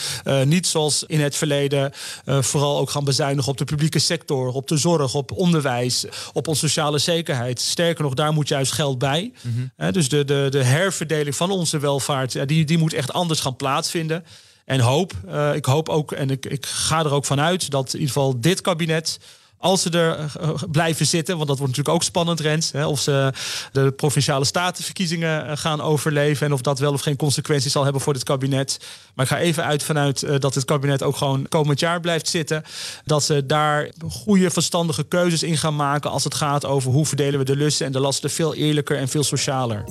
niet 0.49 0.67
zoals 0.67 1.05
in 1.07 1.21
het 1.21 1.37
verleden 1.37 1.93
vooral 2.25 2.79
ook 2.79 2.91
gaan 2.91 3.05
bezuinigen 3.05 3.51
op 3.51 3.59
de 3.59 3.65
publieke 3.65 3.99
sector, 3.99 4.53
op 4.53 4.69
de 4.69 4.77
zorg, 4.77 5.15
op 5.15 5.33
onderwijs, 5.33 6.05
op 6.33 6.49
onze 6.49 6.69
sociale 6.69 6.99
zekerheid. 6.99 7.61
Sterker 7.61 8.05
nog, 8.05 8.15
daar 8.15 8.33
moet 8.33 8.49
juist 8.49 8.73
geld 8.73 8.99
bij. 8.99 9.33
Mm 9.41 9.71
-hmm. 9.77 9.93
dus 9.93 10.09
de, 10.09 10.25
de, 10.25 10.47
de 10.51 10.63
herverdeling 10.63 11.37
van 11.37 11.51
onze 11.51 11.79
welvaart, 11.79 12.49
die, 12.49 12.65
die 12.65 12.79
moet 12.79 12.93
echt 12.93 13.13
anders 13.13 13.41
gaan 13.41 13.57
plaatsvinden. 13.57 14.25
En 14.65 14.81
hoop, 14.81 15.13
ik 15.55 15.65
hoop 15.65 15.89
ook 15.89 16.13
en 16.13 16.31
ik, 16.31 16.47
ik 16.47 16.67
ga 16.67 16.99
er 16.99 17.13
ook 17.13 17.25
vanuit 17.25 17.71
dat 17.71 17.87
in 17.87 18.01
ieder 18.01 18.13
geval 18.13 18.41
dit 18.41 18.61
kabinet 18.61 19.19
als 19.63 19.83
ze 19.83 19.91
er 19.91 20.19
uh, 20.41 20.51
blijven 20.71 21.07
zitten, 21.07 21.37
want 21.37 21.49
dat 21.49 21.59
wordt 21.59 21.77
natuurlijk 21.77 22.03
ook 22.03 22.09
spannend, 22.09 22.41
Rens. 22.41 22.73
Hè, 22.73 22.87
of 22.87 23.01
ze 23.01 23.33
de 23.73 23.91
provinciale 23.91 24.45
statenverkiezingen 24.45 25.47
uh, 25.47 25.53
gaan 25.55 25.81
overleven 25.81 26.47
en 26.47 26.53
of 26.53 26.61
dat 26.61 26.79
wel 26.79 26.93
of 26.93 27.01
geen 27.01 27.17
consequenties 27.17 27.73
zal 27.73 27.85
hebben 27.85 28.03
voor 28.03 28.13
dit 28.13 28.23
kabinet. 28.23 28.79
Maar 29.15 29.25
ik 29.25 29.31
ga 29.31 29.39
even 29.39 29.65
uit 29.65 29.83
vanuit 29.83 30.41
dat 30.43 30.55
het 30.55 30.65
kabinet 30.65 31.03
ook 31.03 31.17
gewoon 31.17 31.49
komend 31.49 31.81
jaar 31.81 32.01
blijft 32.01 32.29
zitten. 32.29 32.63
Dat 33.05 33.23
ze 33.23 33.47
daar 33.47 33.91
goede, 34.11 34.51
verstandige 34.51 35.05
keuzes 35.05 35.43
in 35.43 35.57
gaan 35.57 35.77
maken 35.77 36.11
als 36.11 36.25
het 36.25 36.35
gaat 36.35 36.65
over 36.65 36.93
hoe 36.93 37.07
verdelen 37.07 37.39
we 37.39 37.45
de 37.45 37.57
lussen 37.57 37.87
en 37.87 37.93
de 37.93 38.01
lasten 38.01 38.31
veel 38.31 38.55
eerlijker 38.55 38.97
en 38.97 39.09
veel 39.09 39.25
socialer. 39.25 39.85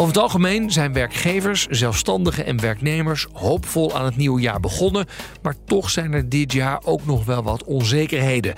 Over 0.00 0.14
het 0.14 0.22
algemeen 0.22 0.70
zijn 0.70 0.92
werkgevers, 0.92 1.66
zelfstandigen 1.66 2.46
en 2.46 2.60
werknemers 2.60 3.26
hoopvol 3.32 3.96
aan 3.96 4.04
het 4.04 4.16
nieuwe 4.16 4.40
jaar 4.40 4.60
begonnen, 4.60 5.06
maar 5.42 5.54
toch 5.64 5.90
zijn 5.90 6.12
er 6.12 6.28
dit 6.28 6.52
jaar 6.52 6.80
ook 6.84 7.06
nog 7.06 7.24
wel 7.24 7.42
wat 7.42 7.64
onzekerheden. 7.64 8.54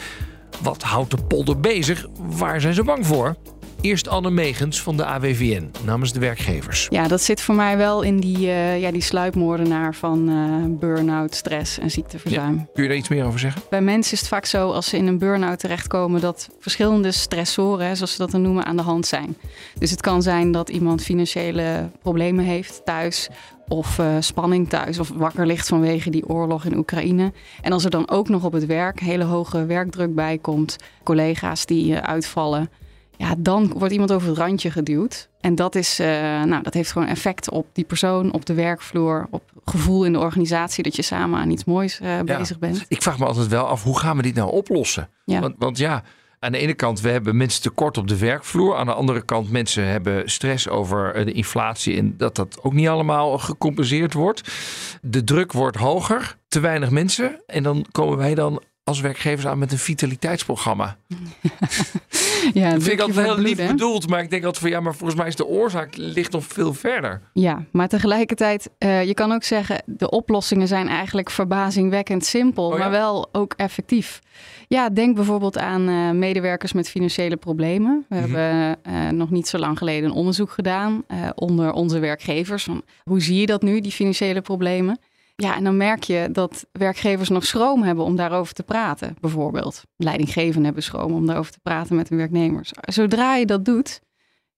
Wat 0.61 0.82
houdt 0.82 1.11
de 1.11 1.25
polder 1.25 1.61
bezig? 1.61 2.06
Waar 2.18 2.61
zijn 2.61 2.75
ze 2.75 2.84
bang 2.84 3.06
voor? 3.06 3.37
Eerst 3.82 4.08
Anne 4.08 4.30
Megens 4.30 4.82
van 4.82 4.96
de 4.96 5.04
AWVN 5.04 5.70
namens 5.84 6.12
de 6.12 6.20
werkgevers. 6.20 6.86
Ja, 6.90 7.08
dat 7.08 7.20
zit 7.20 7.40
voor 7.40 7.54
mij 7.54 7.76
wel 7.76 8.02
in 8.02 8.20
die, 8.20 8.38
uh, 8.38 8.80
ja, 8.80 8.90
die 8.90 9.02
sluipmoordenaar 9.02 9.94
van 9.94 10.28
uh, 10.30 10.78
burn-out, 10.78 11.34
stress 11.34 11.78
en 11.78 11.90
ziekteverzuim. 11.90 12.54
Ja. 12.56 12.66
Kun 12.74 12.82
je 12.82 12.88
daar 12.88 12.98
iets 12.98 13.08
meer 13.08 13.24
over 13.24 13.38
zeggen? 13.38 13.62
Bij 13.70 13.80
mensen 13.80 14.12
is 14.12 14.18
het 14.18 14.28
vaak 14.28 14.46
zo 14.46 14.70
als 14.70 14.88
ze 14.88 14.96
in 14.96 15.06
een 15.06 15.18
burn-out 15.18 15.58
terechtkomen 15.58 16.20
dat 16.20 16.48
verschillende 16.58 17.12
stressoren, 17.12 17.96
zoals 17.96 18.12
ze 18.12 18.18
dat 18.18 18.30
dan 18.30 18.42
noemen, 18.42 18.64
aan 18.64 18.76
de 18.76 18.82
hand 18.82 19.06
zijn. 19.06 19.36
Dus 19.78 19.90
het 19.90 20.00
kan 20.00 20.22
zijn 20.22 20.52
dat 20.52 20.68
iemand 20.68 21.02
financiële 21.02 21.90
problemen 22.02 22.44
heeft 22.44 22.80
thuis 22.84 23.28
of 23.68 23.98
uh, 23.98 24.16
spanning 24.20 24.68
thuis 24.68 24.98
of 24.98 25.08
wakker 25.14 25.46
ligt 25.46 25.68
vanwege 25.68 26.10
die 26.10 26.28
oorlog 26.28 26.64
in 26.64 26.76
Oekraïne. 26.76 27.32
En 27.60 27.72
als 27.72 27.84
er 27.84 27.90
dan 27.90 28.10
ook 28.10 28.28
nog 28.28 28.44
op 28.44 28.52
het 28.52 28.66
werk 28.66 29.00
hele 29.00 29.24
hoge 29.24 29.66
werkdruk 29.66 30.14
bij 30.14 30.38
komt, 30.38 30.76
collega's 31.02 31.66
die 31.66 31.96
uitvallen, 31.96 32.70
ja, 33.16 33.35
dan 33.38 33.73
wordt 33.76 33.92
iemand 33.92 34.12
over 34.12 34.28
het 34.28 34.38
randje 34.38 34.71
geduwd. 34.71 35.28
En 35.40 35.54
dat, 35.54 35.75
is, 35.75 36.00
uh, 36.00 36.07
nou, 36.42 36.62
dat 36.62 36.75
heeft 36.75 36.92
gewoon 36.92 37.09
effect 37.09 37.50
op 37.50 37.66
die 37.73 37.85
persoon, 37.85 38.33
op 38.33 38.47
de 38.47 38.54
werkvloer, 38.54 39.26
op 39.31 39.42
gevoel 39.64 40.04
in 40.04 40.12
de 40.12 40.19
organisatie 40.19 40.83
dat 40.83 40.97
je 40.97 41.02
samen 41.02 41.38
aan 41.38 41.50
iets 41.50 41.64
moois 41.64 42.00
uh, 42.00 42.09
ja. 42.09 42.38
bezig 42.38 42.59
bent. 42.59 42.85
Ik 42.88 43.02
vraag 43.02 43.19
me 43.19 43.26
altijd 43.26 43.49
wel 43.49 43.66
af, 43.66 43.83
hoe 43.83 43.99
gaan 43.99 44.16
we 44.16 44.23
dit 44.23 44.35
nou 44.35 44.50
oplossen? 44.50 45.09
Ja. 45.25 45.40
Want, 45.40 45.54
want 45.59 45.78
ja, 45.78 46.02
aan 46.38 46.52
de 46.52 46.59
ene 46.59 46.75
kant, 46.75 47.00
we 47.00 47.09
hebben 47.09 47.37
mensen 47.37 47.62
tekort 47.62 47.99
op 47.99 48.09
de 48.09 48.19
werkvloer. 48.19 48.76
Aan 48.76 48.87
de 48.87 48.92
andere 48.92 49.25
kant, 49.25 49.50
mensen 49.50 49.87
hebben 49.87 50.31
stress 50.31 50.69
over 50.69 51.25
de 51.25 51.33
inflatie 51.33 51.97
en 51.97 52.14
dat 52.16 52.35
dat 52.35 52.59
ook 52.62 52.73
niet 52.73 52.88
allemaal 52.88 53.38
gecompenseerd 53.38 54.13
wordt. 54.13 54.52
De 55.02 55.25
druk 55.25 55.52
wordt 55.52 55.76
hoger, 55.76 56.36
te 56.49 56.60
weinig 56.60 56.91
mensen. 56.91 57.43
En 57.47 57.63
dan 57.63 57.86
komen 57.91 58.17
wij 58.19 58.34
dan 58.34 58.63
als 58.84 59.00
werkgevers 59.00 59.47
aan 59.47 59.58
met 59.58 59.73
een 59.73 59.78
vitaliteitsprogramma. 59.78 60.97
ja, 62.54 62.71
dat 62.71 62.82
vind 62.82 62.86
ik 62.86 63.00
altijd 63.00 63.26
heel 63.26 63.38
lief 63.38 63.66
bedoeld, 63.66 64.08
maar 64.08 64.23
ik 64.23 64.30
denk 64.30 64.45
altijd 64.45 64.62
van 64.62 64.71
ja, 64.71 64.80
maar 64.80 64.95
volgens 64.95 65.18
mij 65.18 65.28
is 65.28 65.36
de 65.36 65.47
oorzaak 65.47 65.97
ligt 65.97 66.32
nog 66.32 66.45
veel 66.45 66.75
verder. 66.75 67.21
Ja, 67.32 67.64
maar 67.71 67.88
tegelijkertijd, 67.88 68.71
uh, 68.78 69.04
je 69.04 69.14
kan 69.14 69.32
ook 69.32 69.42
zeggen, 69.42 69.82
de 69.86 70.10
oplossingen 70.10 70.68
zijn 70.68 70.88
eigenlijk 70.88 71.30
verbazingwekkend 71.30 72.25
simpel, 72.25 72.66
oh 72.66 72.73
ja? 72.73 72.78
maar 72.78 72.90
wel 72.90 73.28
ook 73.32 73.54
effectief. 73.56 74.21
Ja, 74.68 74.88
denk 74.88 75.14
bijvoorbeeld 75.14 75.58
aan 75.58 75.88
uh, 75.88 76.10
medewerkers 76.10 76.73
met 76.73 76.88
financiële 76.88 77.36
problemen. 77.36 78.06
We 78.08 78.16
mm-hmm. 78.16 78.34
hebben 78.34 78.78
uh, 78.88 79.08
nog 79.08 79.30
niet 79.30 79.49
zo 79.49 79.58
lang 79.58 79.78
geleden 79.78 80.10
een 80.10 80.16
onderzoek 80.16 80.50
gedaan 80.50 81.04
onder 81.34 81.73
onze 81.73 81.99
werkgevers. 81.99 82.64
Van, 82.64 82.82
hoe 83.02 83.21
zie 83.21 83.40
je 83.40 83.47
dat 83.47 83.62
nu, 83.62 83.80
die 83.80 83.92
financiële 83.92 84.40
problemen? 84.40 84.99
Ja, 85.34 85.56
en 85.56 85.64
dan 85.64 85.76
merk 85.76 86.04
je 86.04 86.28
dat 86.32 86.66
werkgevers 86.73 87.28
nog 87.28 87.47
schroom 87.47 87.82
hebben 87.82 88.04
om 88.04 88.16
daarover 88.16 88.54
te 88.54 88.62
praten, 88.62 89.16
bijvoorbeeld. 89.21 89.82
Leidinggevenden 89.97 90.64
hebben 90.64 90.82
schroom 90.82 91.12
om 91.12 91.26
daarover 91.26 91.52
te 91.52 91.60
praten 91.62 91.97
met 91.97 92.08
hun 92.08 92.18
werknemers. 92.18 92.73
Zodra 92.80 93.36
je 93.36 93.47
dat 93.47 93.64
doet, 93.64 94.00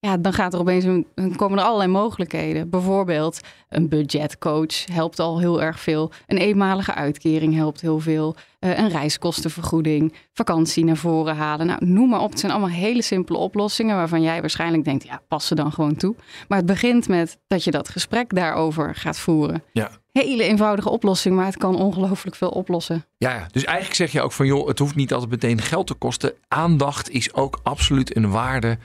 ja, 0.05 0.17
dan 0.17 0.33
gaat 0.33 0.55
er 0.55 0.61
opeens 0.61 0.85
een, 0.85 1.07
dan 1.15 1.37
komen 1.37 1.59
er 1.59 1.65
allerlei 1.65 1.91
mogelijkheden. 1.91 2.71
Bijvoorbeeld 2.71 3.41
een 3.69 3.89
budgetcoach 3.89 4.87
helpt 4.93 5.19
al 5.19 5.39
heel 5.39 5.63
erg 5.63 5.81
veel. 5.81 6.13
Een 6.27 6.39
eenmalige 6.39 6.95
uitkering 6.95 7.55
helpt 7.55 7.81
heel 7.81 8.01
veel. 8.01 8.35
Uh, 8.61 8.79
een 8.79 8.89
reiskostenvergoeding, 8.89 10.15
vakantie 10.33 10.85
naar 10.85 10.97
voren 10.97 11.37
halen. 11.37 11.67
Nou, 11.67 11.87
noem 11.87 12.09
maar 12.09 12.21
op. 12.21 12.31
Het 12.31 12.41
zijn 12.41 12.53
allemaal 12.53 12.71
hele 12.71 13.03
simpele 13.03 13.39
oplossingen 13.39 13.97
waarvan 13.97 14.23
jij 14.23 14.41
waarschijnlijk 14.41 14.85
denkt, 14.85 15.05
ja, 15.05 15.23
pas 15.29 15.47
ze 15.47 15.55
dan 15.55 15.73
gewoon 15.73 15.97
toe. 15.97 16.15
Maar 16.49 16.59
het 16.59 16.67
begint 16.67 17.09
met 17.09 17.39
dat 17.47 17.65
je 17.65 17.71
dat 17.71 17.89
gesprek 17.89 18.35
daarover 18.35 18.95
gaat 18.95 19.19
voeren. 19.19 19.63
Ja. 19.73 19.91
Hele 20.13 20.43
eenvoudige 20.43 20.91
oplossing, 20.91 21.37
maar 21.37 21.47
het 21.47 21.57
kan 21.57 21.77
ongelooflijk 21.77 22.37
veel 22.37 22.49
oplossen. 22.49 23.05
Ja, 23.17 23.47
dus 23.51 23.65
eigenlijk 23.65 23.97
zeg 23.97 24.13
je 24.13 24.23
ook 24.23 24.33
van 24.33 24.47
joh, 24.47 24.67
het 24.67 24.79
hoeft 24.79 24.95
niet 24.95 25.13
altijd 25.13 25.31
meteen 25.31 25.61
geld 25.61 25.87
te 25.87 25.95
kosten. 25.95 26.33
Aandacht 26.49 27.11
is 27.11 27.35
ook 27.35 27.61
absoluut 27.63 28.17
een 28.17 28.31
waarde 28.31 28.79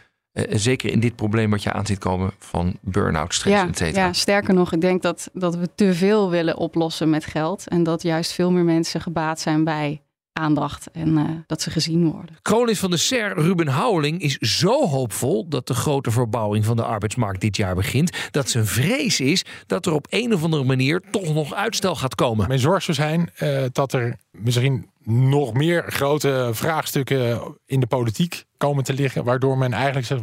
zeker 0.50 0.92
in 0.92 1.00
dit 1.00 1.16
probleem 1.16 1.50
wat 1.50 1.64
je 1.64 1.74
aan 1.74 1.86
ziet 1.86 1.98
komen 1.98 2.32
van 2.38 2.78
burn-out, 2.82 3.34
stress, 3.34 3.62
ja, 3.62 3.68
et 3.68 3.78
cetera. 3.78 4.06
Ja, 4.06 4.14
sterker 4.14 4.54
nog, 4.54 4.74
ik 4.74 4.82
denk 4.82 5.02
dat, 5.02 5.30
dat 5.34 5.56
we 5.56 5.70
te 5.76 5.94
veel 5.94 6.30
willen 6.30 6.58
oplossen 6.58 7.10
met 7.10 7.26
geld. 7.26 7.68
En 7.68 7.84
dat 7.84 8.02
juist 8.02 8.32
veel 8.32 8.52
meer 8.52 8.64
mensen 8.64 9.02
gebaat 9.02 9.40
zijn 9.40 9.64
bij 9.64 10.02
aandacht 10.40 10.92
en 10.92 11.18
uh, 11.18 11.30
dat 11.46 11.62
ze 11.62 11.72
gezien 11.72 12.12
worden. 12.12 12.38
Kronis 12.42 12.80
van 12.80 12.92
de 12.92 12.98
SER, 12.98 13.34
Ruben 13.40 13.68
Houweling, 13.68 14.22
is 14.22 14.38
zo 14.38 14.88
hoopvol 14.88 15.48
dat 15.48 15.68
de 15.68 15.74
grote 15.74 16.12
verbouwing 16.12 16.66
van 16.66 16.76
de 16.76 16.84
arbeidsmarkt 16.84 17.42
dit 17.42 17.58
jaar 17.58 17.76
begint, 17.76 18.18
dat 18.32 18.50
zijn 18.50 18.66
vrees 18.66 19.20
is 19.20 19.46
dat 19.66 19.86
er 19.86 19.94
op 19.94 20.08
een 20.10 20.34
of 20.34 20.44
andere 20.44 20.64
manier 20.64 21.02
toch 21.12 21.34
nog 21.34 21.54
uitstel 21.54 21.96
gaat 21.96 22.16
komen. 22.16 22.48
Mijn 22.48 22.60
zorg 22.60 22.84
zou 22.84 22.98
zijn 22.98 23.30
uh, 23.40 23.64
dat 23.72 23.94
er 23.94 24.18
misschien 24.32 24.90
nog 25.04 25.54
meer 25.54 25.84
grote 25.88 26.50
vraagstukken 26.54 27.42
in 27.66 27.80
de 27.80 27.88
politiek 27.88 28.44
komen 28.58 28.84
te 28.84 28.94
liggen, 28.94 29.24
waardoor 29.24 29.58
men 29.58 29.74
eigenlijk 29.74 30.06
zegt, 30.06 30.22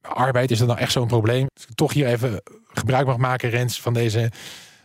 arbeid 0.00 0.50
is 0.50 0.58
dat 0.58 0.68
nou 0.68 0.80
echt 0.80 0.92
zo'n 0.92 1.06
probleem? 1.06 1.46
Als 1.54 1.66
ik 1.68 1.74
toch 1.74 1.92
hier 1.92 2.06
even 2.06 2.42
gebruik 2.72 3.06
mag 3.06 3.16
maken, 3.16 3.50
Rens, 3.50 3.80
van 3.80 3.92
deze 3.92 4.30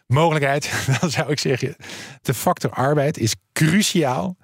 mogelijkheid, 0.08 0.72
dan 1.00 1.10
zou 1.10 1.32
ik 1.32 1.40
zeggen, 1.40 1.76
de 2.22 2.34
factor 2.34 2.72
arbeid 2.72 3.18
is 3.18 3.36
cruciaal 3.54 4.38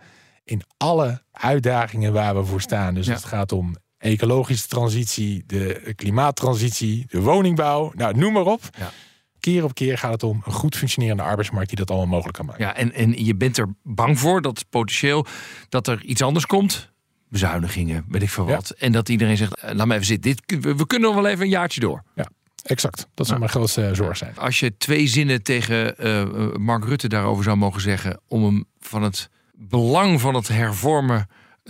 in 0.47 0.62
alle 0.77 1.21
uitdagingen 1.31 2.13
waar 2.13 2.36
we 2.36 2.45
voor 2.45 2.62
staan. 2.62 2.93
Dus 2.93 3.05
ja. 3.05 3.13
het 3.13 3.23
gaat 3.23 3.51
om 3.51 3.75
ecologische 3.97 4.67
transitie, 4.67 5.43
de 5.45 5.93
klimaattransitie, 5.95 7.05
de 7.07 7.21
woningbouw, 7.21 7.91
nou 7.95 8.17
noem 8.17 8.33
maar 8.33 8.45
op. 8.45 8.62
Ja. 8.77 8.91
Keer 9.39 9.63
op 9.63 9.73
keer 9.73 9.97
gaat 9.97 10.12
het 10.12 10.23
om 10.23 10.41
een 10.45 10.51
goed 10.51 10.75
functionerende 10.75 11.23
arbeidsmarkt 11.23 11.67
die 11.67 11.77
dat 11.77 11.89
allemaal 11.89 12.07
mogelijk 12.07 12.38
kan 12.38 12.45
maken. 12.45 12.65
Ja, 12.65 12.75
en, 12.75 12.93
en 12.93 13.25
je 13.25 13.36
bent 13.36 13.57
er 13.57 13.75
bang 13.83 14.19
voor 14.19 14.41
dat 14.41 14.65
potentieel 14.69 15.25
dat 15.69 15.88
er 15.88 16.03
iets 16.03 16.21
anders 16.21 16.45
komt. 16.45 16.91
Bezuinigingen, 17.29 18.05
weet 18.07 18.21
ik 18.21 18.29
veel 18.29 18.45
wat. 18.45 18.73
Ja. 18.77 18.86
En 18.86 18.91
dat 18.91 19.10
iedereen 19.10 19.38
zegt, 19.38 19.63
laat 19.73 19.88
me 19.88 19.93
even 19.93 20.05
zitten. 20.05 20.36
Dit, 20.36 20.63
we, 20.63 20.75
we 20.75 20.88
kunnen 20.88 21.07
nog 21.07 21.21
wel 21.21 21.31
even 21.31 21.43
een 21.43 21.49
jaartje 21.49 21.79
door. 21.79 22.03
Ja. 22.15 22.27
Exact, 22.63 23.07
dat 23.13 23.27
zou 23.27 23.39
mijn 23.39 23.51
grootste 23.51 23.88
uh, 23.88 23.93
zorg 23.93 24.17
zijn. 24.17 24.38
Als 24.38 24.60
je 24.60 24.77
twee 24.77 25.07
zinnen 25.07 25.43
tegen 25.43 25.95
uh, 25.99 26.55
Mark 26.55 26.86
Rutte 26.86 27.07
daarover 27.07 27.43
zou 27.43 27.57
mogen 27.57 27.81
zeggen, 27.81 28.21
om 28.27 28.43
hem 28.43 28.65
van 28.79 29.03
het 29.03 29.29
belang 29.57 30.21
van 30.21 30.33
het 30.33 30.47
hervormen 30.47 31.27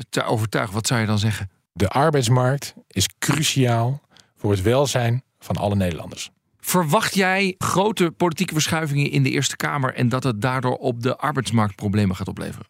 te 0.10 0.24
overtuigen, 0.24 0.74
wat 0.74 0.88
zou 0.88 1.00
je 1.00 1.06
dan 1.06 1.20
zeggen? 1.20 1.50
De 1.74 1.90
arbeidsmarkt 1.90 2.74
is 2.88 3.10
cruciaal 3.20 4.02
voor 4.36 4.52
het 4.52 4.62
welzijn 4.62 5.24
van 5.40 5.56
alle 5.56 5.76
Nederlanders. 5.76 6.32
Verwacht 6.60 7.16
jij 7.16 7.56
grote 7.58 8.12
politieke 8.12 8.54
verschuivingen 8.54 9.12
in 9.12 9.24
de 9.24 9.30
Eerste 9.30 9.56
Kamer 9.56 9.94
en 9.94 10.10
dat 10.10 10.24
het 10.24 10.42
daardoor 10.42 10.76
op 10.76 11.02
de 11.02 11.18
arbeidsmarkt 11.18 11.76
problemen 11.76 12.16
gaat 12.16 12.28
opleveren? 12.28 12.68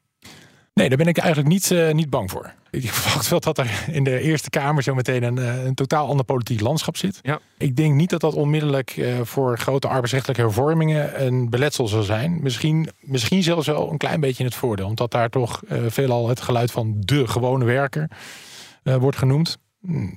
Nee, 0.78 0.88
daar 0.90 0.98
ben 0.98 1.08
ik 1.08 1.18
eigenlijk 1.18 1.50
niet, 1.50 1.72
uh, 1.72 1.92
niet 1.92 2.10
bang 2.10 2.32
voor. 2.32 2.54
Ik 2.70 2.92
verwacht 2.92 3.28
wel 3.28 3.40
dat 3.40 3.58
er 3.58 3.86
in 3.92 4.04
de 4.04 4.20
Eerste 4.20 4.50
Kamer 4.50 4.84
zo 4.84 4.96
meteen 4.96 5.24
een, 5.24 5.38
eh, 5.38 5.64
een 5.64 5.74
totaal 5.74 6.08
ander 6.08 6.26
politiek 6.26 6.62
landschap 6.62 6.98
zit. 6.98 7.20
Ja. 7.22 7.40
Ik 7.58 7.76
denk 7.76 7.94
niet 7.94 8.10
dat 8.10 8.22
dat 8.22 8.34
onmiddellijk 8.34 8.98
uh, 8.98 9.20
voor 9.24 9.58
grote 9.58 9.88
arbeidsrechtelijke 9.88 10.42
hervormingen 10.42 11.26
een 11.26 11.50
beletsel 11.50 11.88
zal 11.88 12.04
zijn. 12.04 12.40
Misschien, 12.42 12.90
misschien 13.00 13.44
zelfs 13.44 13.68
wel 13.68 13.92
een 13.92 13.98
klein 13.98 14.20
beetje 14.20 14.40
in 14.40 14.50
het 14.50 14.56
voordeel. 14.58 14.88
Omdat 14.88 15.12
daar 15.12 15.30
toch 15.30 15.62
uh, 15.72 15.80
veelal 15.88 16.30
het 16.30 16.42
geluid 16.42 16.72
van 16.72 16.96
de 17.00 17.28
gewone 17.28 17.66
werker 17.66 18.10
wordt 18.84 19.18
genoemd. 19.18 19.58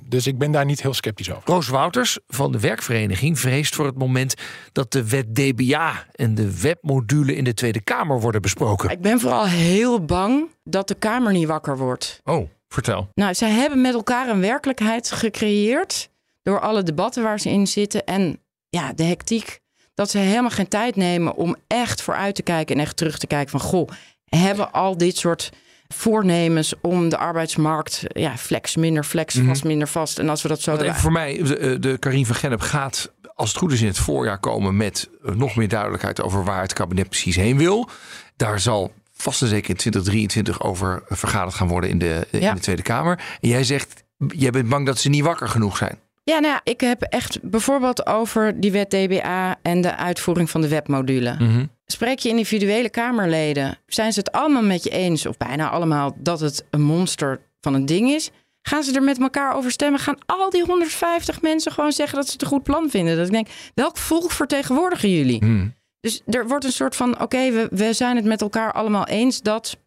Dus 0.03 0.27
ik 0.27 0.37
ben 0.37 0.51
daar 0.51 0.65
niet 0.65 0.81
heel 0.81 0.93
sceptisch 0.93 1.31
over. 1.31 1.43
Roos 1.45 1.67
Wouters 1.67 2.19
van 2.27 2.51
de 2.51 2.59
werkvereniging 2.59 3.39
vreest 3.39 3.75
voor 3.75 3.85
het 3.85 3.97
moment 3.97 4.33
dat 4.71 4.91
de 4.91 5.09
wet 5.09 5.35
DBA 5.35 6.05
en 6.11 6.35
de 6.35 6.61
webmodule 6.61 7.35
in 7.35 7.43
de 7.43 7.53
Tweede 7.53 7.81
Kamer 7.81 8.19
worden 8.19 8.41
besproken. 8.41 8.89
Ik 8.89 9.01
ben 9.01 9.19
vooral 9.19 9.45
heel 9.45 10.05
bang 10.05 10.49
dat 10.63 10.87
de 10.87 10.95
Kamer 10.95 11.31
niet 11.31 11.47
wakker 11.47 11.77
wordt. 11.77 12.21
Oh, 12.23 12.49
vertel. 12.67 13.09
Nou, 13.13 13.33
zij 13.33 13.49
hebben 13.49 13.81
met 13.81 13.93
elkaar 13.93 14.29
een 14.29 14.41
werkelijkheid 14.41 15.11
gecreëerd 15.11 16.09
door 16.41 16.59
alle 16.59 16.83
debatten 16.83 17.23
waar 17.23 17.39
ze 17.39 17.49
in 17.49 17.67
zitten 17.67 18.05
en 18.05 18.39
ja, 18.69 18.93
de 18.93 19.03
hectiek. 19.03 19.59
Dat 19.93 20.09
ze 20.09 20.17
helemaal 20.17 20.49
geen 20.49 20.67
tijd 20.67 20.95
nemen 20.95 21.35
om 21.35 21.55
echt 21.67 22.01
vooruit 22.01 22.35
te 22.35 22.43
kijken 22.43 22.75
en 22.75 22.81
echt 22.81 22.97
terug 22.97 23.17
te 23.17 23.27
kijken 23.27 23.49
van 23.49 23.59
goh, 23.59 23.89
hebben 24.25 24.71
al 24.71 24.97
dit 24.97 25.17
soort 25.17 25.51
voornemens 25.93 26.73
om 26.81 27.09
de 27.09 27.17
arbeidsmarkt 27.17 28.03
ja, 28.07 28.37
flex, 28.37 28.75
minder 28.75 29.03
flex, 29.03 29.35
Mhm. 29.35 29.47
vast, 29.47 29.63
minder 29.63 29.87
vast. 29.87 30.19
En 30.19 30.29
als 30.29 30.41
we 30.41 30.47
dat 30.47 30.61
zo 30.61 30.75
even 30.75 30.95
voor 30.95 31.11
mij, 31.11 31.43
de, 31.43 31.79
de 31.79 31.97
Karin 31.97 32.25
van 32.25 32.35
Gennep 32.35 32.61
gaat, 32.61 33.11
als 33.35 33.49
het 33.49 33.57
goed 33.57 33.71
is, 33.71 33.81
in 33.81 33.87
het 33.87 33.97
voorjaar 33.97 34.39
komen 34.39 34.77
met 34.77 35.09
eh, 35.25 35.31
nog 35.35 35.55
meer 35.55 35.67
duidelijkheid 35.67 36.21
over 36.21 36.43
waar 36.43 36.61
het 36.61 36.73
kabinet 36.73 37.09
precies 37.09 37.35
heen 37.35 37.57
wil. 37.57 37.89
Daar 38.35 38.59
zal 38.59 38.91
vast 39.13 39.41
en 39.41 39.47
zeker 39.47 39.69
in 39.69 39.75
2023 39.75 40.61
over 40.63 41.03
vergaderd 41.07 41.53
gaan 41.55 41.67
worden 41.67 41.89
in 41.89 41.97
de, 41.97 42.27
in 42.31 42.39
Ja. 42.41 42.53
de 42.53 42.59
Tweede 42.59 42.81
Kamer. 42.81 43.19
En 43.41 43.49
jij 43.49 43.63
zegt, 43.63 44.03
jij 44.27 44.51
bent 44.51 44.69
bang 44.69 44.85
dat 44.85 44.97
ze 44.99 45.09
niet 45.09 45.23
wakker 45.23 45.47
genoeg 45.47 45.77
zijn. 45.77 45.99
Ja, 46.23 46.39
nou 46.39 46.53
ja, 46.53 46.61
ik 46.63 46.81
heb 46.81 47.01
echt 47.01 47.39
bijvoorbeeld 47.41 48.05
over 48.05 48.59
die 48.59 48.71
wet 48.71 48.89
DBA 48.89 49.55
en 49.61 49.81
de 49.81 49.95
uitvoering 49.95 50.49
van 50.49 50.61
de 50.61 50.67
webmodule. 50.67 51.35
Mhm. 51.39 51.65
Spreek 51.91 52.19
je 52.19 52.29
individuele 52.29 52.89
Kamerleden, 52.89 53.77
zijn 53.87 54.13
ze 54.13 54.19
het 54.19 54.31
allemaal 54.31 54.63
met 54.63 54.83
je 54.83 54.89
eens, 54.89 55.25
of 55.25 55.37
bijna 55.37 55.69
allemaal, 55.69 56.15
dat 56.17 56.39
het 56.39 56.65
een 56.69 56.81
monster 56.81 57.41
van 57.61 57.73
een 57.73 57.85
ding 57.85 58.09
is? 58.09 58.29
Gaan 58.61 58.83
ze 58.83 58.93
er 58.93 59.03
met 59.03 59.19
elkaar 59.19 59.55
over 59.55 59.71
stemmen? 59.71 59.99
Gaan 59.99 60.17
al 60.25 60.49
die 60.49 60.65
150 60.65 61.41
mensen 61.41 61.71
gewoon 61.71 61.91
zeggen 61.91 62.17
dat 62.17 62.25
ze 62.25 62.33
het 62.33 62.41
een 62.41 62.47
goed 62.47 62.63
plan 62.63 62.89
vinden? 62.89 63.17
Dat 63.17 63.25
ik 63.25 63.31
denk, 63.31 63.47
welk 63.73 63.97
volk 63.97 64.31
vertegenwoordigen 64.31 65.09
jullie? 65.09 65.37
Hmm. 65.37 65.73
Dus 65.99 66.21
er 66.25 66.47
wordt 66.47 66.65
een 66.65 66.71
soort 66.71 66.95
van: 66.95 67.21
oké, 67.21 67.51
we, 67.51 67.67
we 67.71 67.93
zijn 67.93 68.15
het 68.15 68.25
met 68.25 68.41
elkaar 68.41 68.71
allemaal 68.71 69.07
eens 69.07 69.41
dat 69.41 69.77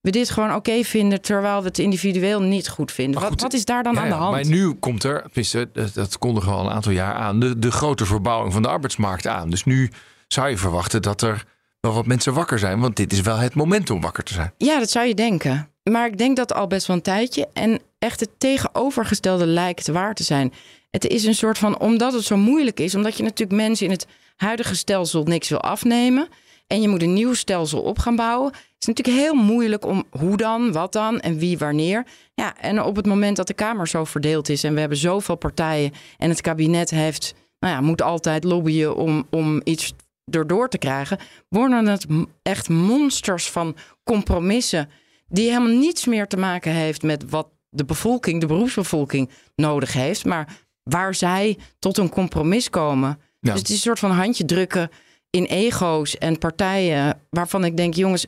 we 0.00 0.10
dit 0.10 0.30
gewoon 0.30 0.54
oké 0.54 0.82
vinden, 0.84 1.20
terwijl 1.20 1.60
we 1.60 1.66
het 1.66 1.78
individueel 1.78 2.42
niet 2.42 2.68
goed 2.68 2.92
vinden. 2.92 3.20
Wat, 3.20 3.40
wat 3.40 3.52
is 3.52 3.64
daar 3.64 3.82
dan 3.82 3.94
Ja, 3.94 4.00
aan 4.00 4.08
de 4.08 4.14
hand? 4.14 4.32
Maar 4.32 4.46
nu 4.46 4.72
komt 4.72 5.04
er, 5.04 5.24
dat, 5.72 5.94
dat 5.94 6.18
kondigen 6.18 6.50
we 6.50 6.56
al 6.56 6.64
een 6.64 6.72
aantal 6.72 6.92
jaar 6.92 7.14
aan, 7.14 7.40
de, 7.40 7.58
de 7.58 7.70
grote 7.70 8.06
verbouwing 8.06 8.52
van 8.52 8.62
de 8.62 8.68
arbeidsmarkt 8.68 9.26
aan. 9.26 9.50
Dus 9.50 9.64
nu 9.64 9.90
zou 10.28 10.48
je 10.48 10.58
verwachten 10.58 11.02
dat 11.02 11.22
er 11.22 11.44
wel 11.80 11.92
wat 11.92 12.06
mensen 12.06 12.34
wakker 12.34 12.58
zijn, 12.58 12.80
want 12.80 12.96
dit 12.96 13.12
is 13.12 13.20
wel 13.20 13.36
het 13.36 13.54
moment 13.54 13.90
om 13.90 14.00
wakker 14.00 14.24
te 14.24 14.32
zijn. 14.32 14.52
Ja, 14.56 14.78
dat 14.78 14.90
zou 14.90 15.06
je 15.06 15.14
denken. 15.14 15.70
Maar 15.82 16.06
ik 16.06 16.18
denk 16.18 16.36
dat 16.36 16.54
al 16.54 16.66
best 16.66 16.86
wel 16.86 16.96
een 16.96 17.02
tijdje. 17.02 17.48
En 17.52 17.80
echt 17.98 18.20
het 18.20 18.30
tegenovergestelde 18.38 19.46
lijkt 19.46 19.86
waar 19.86 20.14
te 20.14 20.22
zijn. 20.22 20.52
Het 20.90 21.06
is 21.06 21.24
een 21.24 21.34
soort 21.34 21.58
van, 21.58 21.78
omdat 21.78 22.12
het 22.12 22.24
zo 22.24 22.36
moeilijk 22.36 22.80
is, 22.80 22.94
omdat 22.94 23.16
je 23.16 23.22
natuurlijk 23.22 23.60
mensen 23.60 23.86
in 23.86 23.92
het 23.92 24.06
huidige 24.36 24.76
stelsel 24.76 25.22
niks 25.22 25.48
wil 25.48 25.60
afnemen. 25.60 26.28
En 26.66 26.80
je 26.80 26.88
moet 26.88 27.02
een 27.02 27.12
nieuw 27.12 27.34
stelsel 27.34 27.80
op 27.80 27.98
gaan 27.98 28.16
bouwen. 28.16 28.52
Het 28.52 28.76
is 28.78 28.86
natuurlijk 28.86 29.16
heel 29.18 29.34
moeilijk 29.34 29.86
om 29.86 30.04
hoe 30.10 30.36
dan, 30.36 30.72
wat 30.72 30.92
dan 30.92 31.20
en 31.20 31.38
wie 31.38 31.58
wanneer. 31.58 32.06
Ja, 32.34 32.56
en 32.56 32.82
op 32.82 32.96
het 32.96 33.06
moment 33.06 33.36
dat 33.36 33.46
de 33.46 33.54
Kamer 33.54 33.88
zo 33.88 34.04
verdeeld 34.04 34.48
is 34.48 34.64
en 34.64 34.74
we 34.74 34.80
hebben 34.80 34.98
zoveel 34.98 35.36
partijen 35.36 35.92
en 36.18 36.28
het 36.28 36.40
kabinet 36.40 36.90
heeft, 36.90 37.34
nou 37.58 37.74
ja, 37.74 37.80
moet 37.80 38.02
altijd 38.02 38.44
lobbyen 38.44 38.96
om, 38.96 39.26
om 39.30 39.60
iets 39.64 39.94
erdoor 40.30 40.68
te 40.68 40.78
krijgen, 40.78 41.18
worden 41.48 41.86
het 41.86 42.06
echt 42.42 42.68
monsters 42.68 43.50
van 43.50 43.76
compromissen 44.04 44.90
die 45.28 45.48
helemaal 45.48 45.78
niets 45.78 46.06
meer 46.06 46.26
te 46.26 46.36
maken 46.36 46.72
heeft 46.72 47.02
met 47.02 47.30
wat 47.30 47.48
de 47.70 47.84
bevolking, 47.84 48.40
de 48.40 48.46
beroepsbevolking 48.46 49.30
nodig 49.54 49.92
heeft, 49.92 50.24
maar 50.24 50.56
waar 50.82 51.14
zij 51.14 51.58
tot 51.78 51.98
een 51.98 52.08
compromis 52.08 52.70
komen. 52.70 53.08
Ja. 53.40 53.50
Dus 53.52 53.60
het 53.60 53.68
is 53.68 53.74
een 53.74 53.80
soort 53.80 53.98
van 53.98 54.10
handje 54.10 54.44
drukken 54.44 54.90
in 55.30 55.44
ego's 55.44 56.18
en 56.18 56.38
partijen 56.38 57.20
waarvan 57.30 57.64
ik 57.64 57.76
denk, 57.76 57.94
jongens, 57.94 58.26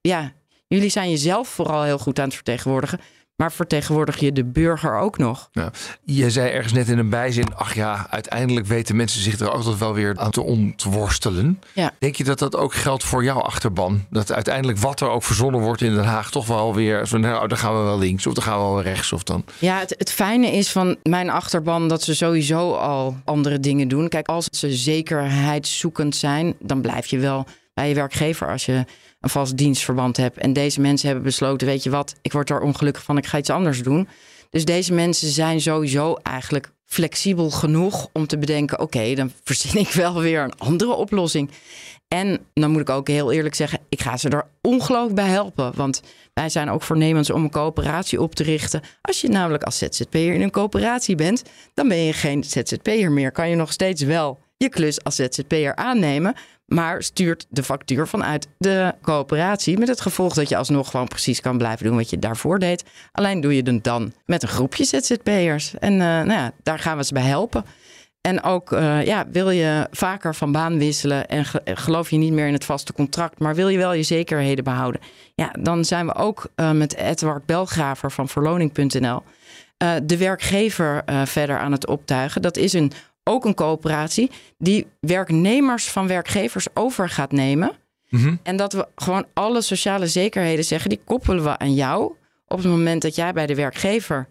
ja, 0.00 0.32
jullie 0.66 0.88
zijn 0.88 1.10
jezelf 1.10 1.48
vooral 1.48 1.82
heel 1.82 1.98
goed 1.98 2.18
aan 2.18 2.24
het 2.24 2.34
vertegenwoordigen, 2.34 3.00
maar 3.36 3.52
vertegenwoordig 3.52 4.18
je 4.18 4.32
de 4.32 4.44
burger 4.44 4.98
ook 4.98 5.18
nog? 5.18 5.50
Je 6.04 6.30
zei 6.30 6.50
ergens 6.50 6.72
net 6.72 6.88
in 6.88 6.98
een 6.98 7.08
bijzin, 7.08 7.54
ach 7.54 7.74
ja, 7.74 8.06
uiteindelijk 8.10 8.66
weten 8.66 8.96
mensen 8.96 9.20
zich 9.20 9.40
er 9.40 9.50
altijd 9.50 9.78
wel 9.78 9.94
weer 9.94 10.18
aan 10.18 10.30
te 10.30 10.42
ontworstelen. 10.42 11.60
Ja. 11.72 11.92
Denk 11.98 12.16
je 12.16 12.24
dat 12.24 12.38
dat 12.38 12.56
ook 12.56 12.74
geldt 12.74 13.04
voor 13.04 13.24
jouw 13.24 13.40
achterban? 13.40 14.04
Dat 14.10 14.32
uiteindelijk 14.32 14.78
wat 14.78 15.00
er 15.00 15.08
ook 15.08 15.22
verzonnen 15.22 15.60
wordt 15.60 15.82
in 15.82 15.94
Den 15.94 16.04
Haag 16.04 16.30
toch 16.30 16.46
wel 16.46 16.74
weer, 16.74 17.06
zo, 17.06 17.18
nou, 17.18 17.48
dan 17.48 17.58
gaan 17.58 17.76
we 17.76 17.82
wel 17.82 17.98
links 17.98 18.26
of 18.26 18.34
dan 18.34 18.42
gaan 18.42 18.58
we 18.58 18.64
wel 18.64 18.82
rechts 18.82 19.12
of 19.12 19.22
dan. 19.22 19.44
Ja, 19.58 19.78
het, 19.78 19.94
het 19.98 20.10
fijne 20.10 20.52
is 20.52 20.70
van 20.70 20.96
mijn 21.02 21.30
achterban 21.30 21.88
dat 21.88 22.02
ze 22.02 22.14
sowieso 22.14 22.72
al 22.72 23.16
andere 23.24 23.60
dingen 23.60 23.88
doen. 23.88 24.08
Kijk, 24.08 24.28
als 24.28 24.48
ze 24.50 24.72
zekerheidszoekend 24.72 26.16
zijn, 26.16 26.54
dan 26.60 26.80
blijf 26.80 27.06
je 27.06 27.18
wel 27.18 27.46
bij 27.74 27.88
je 27.88 27.94
werkgever 27.94 28.50
als 28.50 28.66
je 28.66 28.84
een 29.20 29.30
vast 29.30 29.56
dienstverband 29.56 30.16
hebt. 30.16 30.38
En 30.38 30.52
deze 30.52 30.80
mensen 30.80 31.06
hebben 31.06 31.24
besloten, 31.24 31.66
weet 31.66 31.82
je 31.82 31.90
wat, 31.90 32.14
ik 32.22 32.32
word 32.32 32.50
er 32.50 32.60
ongelukkig 32.60 33.02
van, 33.02 33.16
ik 33.16 33.26
ga 33.26 33.38
iets 33.38 33.50
anders 33.50 33.82
doen. 33.82 34.08
Dus 34.50 34.64
deze 34.64 34.92
mensen 34.92 35.28
zijn 35.28 35.60
sowieso 35.60 36.14
eigenlijk 36.14 36.72
flexibel 36.84 37.50
genoeg 37.50 38.08
om 38.12 38.26
te 38.26 38.38
bedenken, 38.38 38.80
oké, 38.80 39.14
dan 39.14 39.32
verzin 39.44 39.80
ik 39.80 39.90
wel 39.90 40.20
weer 40.20 40.42
een 40.42 40.58
andere 40.58 40.92
oplossing. 40.92 41.50
En 42.08 42.38
dan 42.52 42.70
moet 42.70 42.80
ik 42.80 42.90
ook 42.90 43.08
heel 43.08 43.32
eerlijk 43.32 43.54
zeggen, 43.54 43.78
ik 43.88 44.02
ga 44.02 44.16
ze 44.16 44.28
er 44.28 44.46
ongelooflijk 44.62 45.14
bij 45.14 45.28
helpen. 45.28 45.72
Want 45.74 46.02
wij 46.34 46.48
zijn 46.48 46.70
ook 46.70 46.82
voornemens 46.82 47.30
om 47.30 47.44
een 47.44 47.50
coöperatie 47.50 48.20
op 48.20 48.34
te 48.34 48.42
richten. 48.42 48.82
Als 49.00 49.20
je 49.20 49.28
namelijk 49.28 49.62
als 49.62 49.78
ZZP'er 49.78 50.34
in 50.34 50.40
een 50.40 50.50
coöperatie 50.50 51.14
bent, 51.14 51.42
dan 51.74 51.88
ben 51.88 51.96
je 51.96 52.12
geen 52.12 52.44
ZZP'er 52.44 53.12
meer. 53.12 53.32
Kan 53.32 53.48
je 53.48 53.56
nog 53.56 53.72
steeds 53.72 54.02
wel 54.02 54.38
je 54.56 54.68
klus 54.68 55.04
als 55.04 55.16
ZZP'er 55.16 55.74
aannemen. 55.74 56.34
Maar 56.66 57.02
stuurt 57.02 57.46
de 57.48 57.62
factuur 57.62 58.06
vanuit 58.06 58.48
de 58.58 58.94
coöperatie. 59.02 59.78
Met 59.78 59.88
het 59.88 60.00
gevolg 60.00 60.34
dat 60.34 60.48
je 60.48 60.56
alsnog 60.56 60.90
gewoon 60.90 61.08
precies 61.08 61.40
kan 61.40 61.58
blijven 61.58 61.86
doen 61.86 61.96
wat 61.96 62.10
je 62.10 62.18
daarvoor 62.18 62.58
deed. 62.58 62.84
Alleen 63.12 63.40
doe 63.40 63.56
je 63.56 63.62
het 63.62 63.84
dan 63.84 64.12
met 64.26 64.42
een 64.42 64.48
groepje 64.48 64.84
ZZP'ers. 64.84 65.74
En 65.78 65.92
eh, 65.92 65.98
nou 65.98 66.32
ja, 66.32 66.52
daar 66.62 66.78
gaan 66.78 66.96
we 66.96 67.04
ze 67.04 67.12
bij 67.14 67.22
helpen. 67.22 67.64
En 68.20 68.42
ook, 68.42 68.72
eh, 68.72 69.04
ja, 69.04 69.26
wil 69.32 69.50
je 69.50 69.86
vaker 69.90 70.34
van 70.34 70.52
baan 70.52 70.78
wisselen 70.78 71.26
en 71.28 71.44
ge- 71.44 71.60
geloof 71.64 72.10
je 72.10 72.16
niet 72.16 72.32
meer 72.32 72.46
in 72.46 72.52
het 72.52 72.64
vaste 72.64 72.92
contract, 72.92 73.38
maar 73.38 73.54
wil 73.54 73.68
je 73.68 73.78
wel 73.78 73.92
je 73.92 74.02
zekerheden 74.02 74.64
behouden? 74.64 75.00
Ja, 75.34 75.54
dan 75.60 75.84
zijn 75.84 76.06
we 76.06 76.14
ook 76.14 76.46
eh, 76.54 76.70
met 76.70 76.96
Edward 76.96 77.46
Belgraver 77.46 78.10
van 78.12 78.28
verloning.nl 78.28 79.22
eh, 79.76 79.92
de 80.02 80.16
werkgever 80.16 81.02
eh, 81.04 81.22
verder 81.24 81.58
aan 81.58 81.72
het 81.72 81.86
optuigen. 81.86 82.42
Dat 82.42 82.56
is 82.56 82.72
een, 82.72 82.92
ook 83.24 83.44
een 83.44 83.54
coöperatie 83.54 84.30
die 84.58 84.86
werknemers 85.00 85.90
van 85.90 86.06
werkgevers 86.06 86.66
over 86.74 87.08
gaat 87.08 87.32
nemen. 87.32 87.72
En 88.42 88.56
dat 88.56 88.72
we 88.72 88.86
gewoon 88.94 89.26
alle 89.32 89.62
sociale 89.62 90.06
zekerheden 90.06 90.64
zeggen, 90.64 90.90
die 90.90 91.00
koppelen 91.04 91.44
we 91.44 91.58
aan 91.58 91.74
jou 91.74 92.12
op 92.46 92.58
het 92.58 92.66
moment 92.66 93.02
dat 93.02 93.14
jij 93.14 93.32
bij 93.32 93.46
de 93.46 93.54
werkgever 93.54 94.28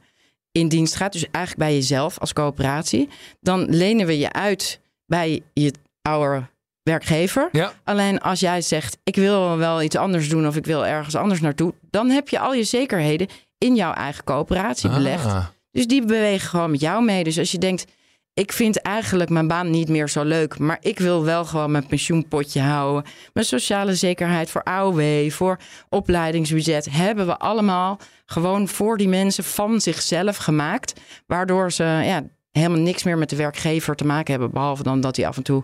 in 0.51 0.67
dienst 0.67 0.95
gaat, 0.95 1.13
dus 1.13 1.25
eigenlijk 1.31 1.65
bij 1.65 1.73
jezelf 1.73 2.19
als 2.19 2.33
coöperatie, 2.33 3.09
dan 3.39 3.65
lenen 3.69 4.05
we 4.05 4.17
je 4.17 4.31
uit 4.31 4.79
bij 5.05 5.41
je 5.53 5.73
oude 6.01 6.47
werkgever. 6.83 7.49
Ja. 7.51 7.73
Alleen 7.83 8.19
als 8.19 8.39
jij 8.39 8.61
zegt, 8.61 8.97
ik 9.03 9.15
wil 9.15 9.57
wel 9.57 9.81
iets 9.81 9.95
anders 9.95 10.29
doen 10.29 10.47
of 10.47 10.55
ik 10.55 10.65
wil 10.65 10.85
ergens 10.85 11.15
anders 11.15 11.41
naartoe, 11.41 11.73
dan 11.89 12.09
heb 12.09 12.29
je 12.29 12.39
al 12.39 12.53
je 12.53 12.63
zekerheden 12.63 13.27
in 13.57 13.75
jouw 13.75 13.93
eigen 13.93 14.23
coöperatie 14.23 14.89
belegd. 14.89 15.25
Ah. 15.25 15.45
Dus 15.71 15.87
die 15.87 16.05
bewegen 16.05 16.49
gewoon 16.49 16.71
met 16.71 16.79
jou 16.79 17.03
mee. 17.03 17.23
Dus 17.23 17.39
als 17.39 17.51
je 17.51 17.57
denkt, 17.57 17.85
ik 18.33 18.51
vind 18.51 18.81
eigenlijk 18.81 19.29
mijn 19.29 19.47
baan 19.47 19.69
niet 19.69 19.89
meer 19.89 20.09
zo 20.09 20.23
leuk, 20.23 20.59
maar 20.59 20.77
ik 20.81 20.99
wil 20.99 21.23
wel 21.23 21.45
gewoon 21.45 21.71
mijn 21.71 21.87
pensioenpotje 21.87 22.61
houden, 22.61 23.11
mijn 23.33 23.45
sociale 23.45 23.95
zekerheid 23.95 24.49
voor 24.49 24.63
AOW, 24.63 25.29
voor 25.29 25.57
opleidingsbudget, 25.89 26.87
hebben 26.91 27.25
we 27.25 27.37
allemaal 27.37 27.99
gewoon 28.25 28.67
voor 28.67 28.97
die 28.97 29.07
mensen 29.07 29.43
van 29.43 29.81
zichzelf 29.81 30.37
gemaakt, 30.37 30.99
waardoor 31.27 31.71
ze 31.71 31.83
ja, 31.83 32.23
helemaal 32.51 32.79
niks 32.79 33.03
meer 33.03 33.17
met 33.17 33.29
de 33.29 33.35
werkgever 33.35 33.95
te 33.95 34.05
maken 34.05 34.31
hebben, 34.31 34.51
behalve 34.51 34.83
dan 34.83 35.01
dat 35.01 35.15
hij 35.15 35.27
af 35.27 35.37
en 35.37 35.43
toe 35.43 35.63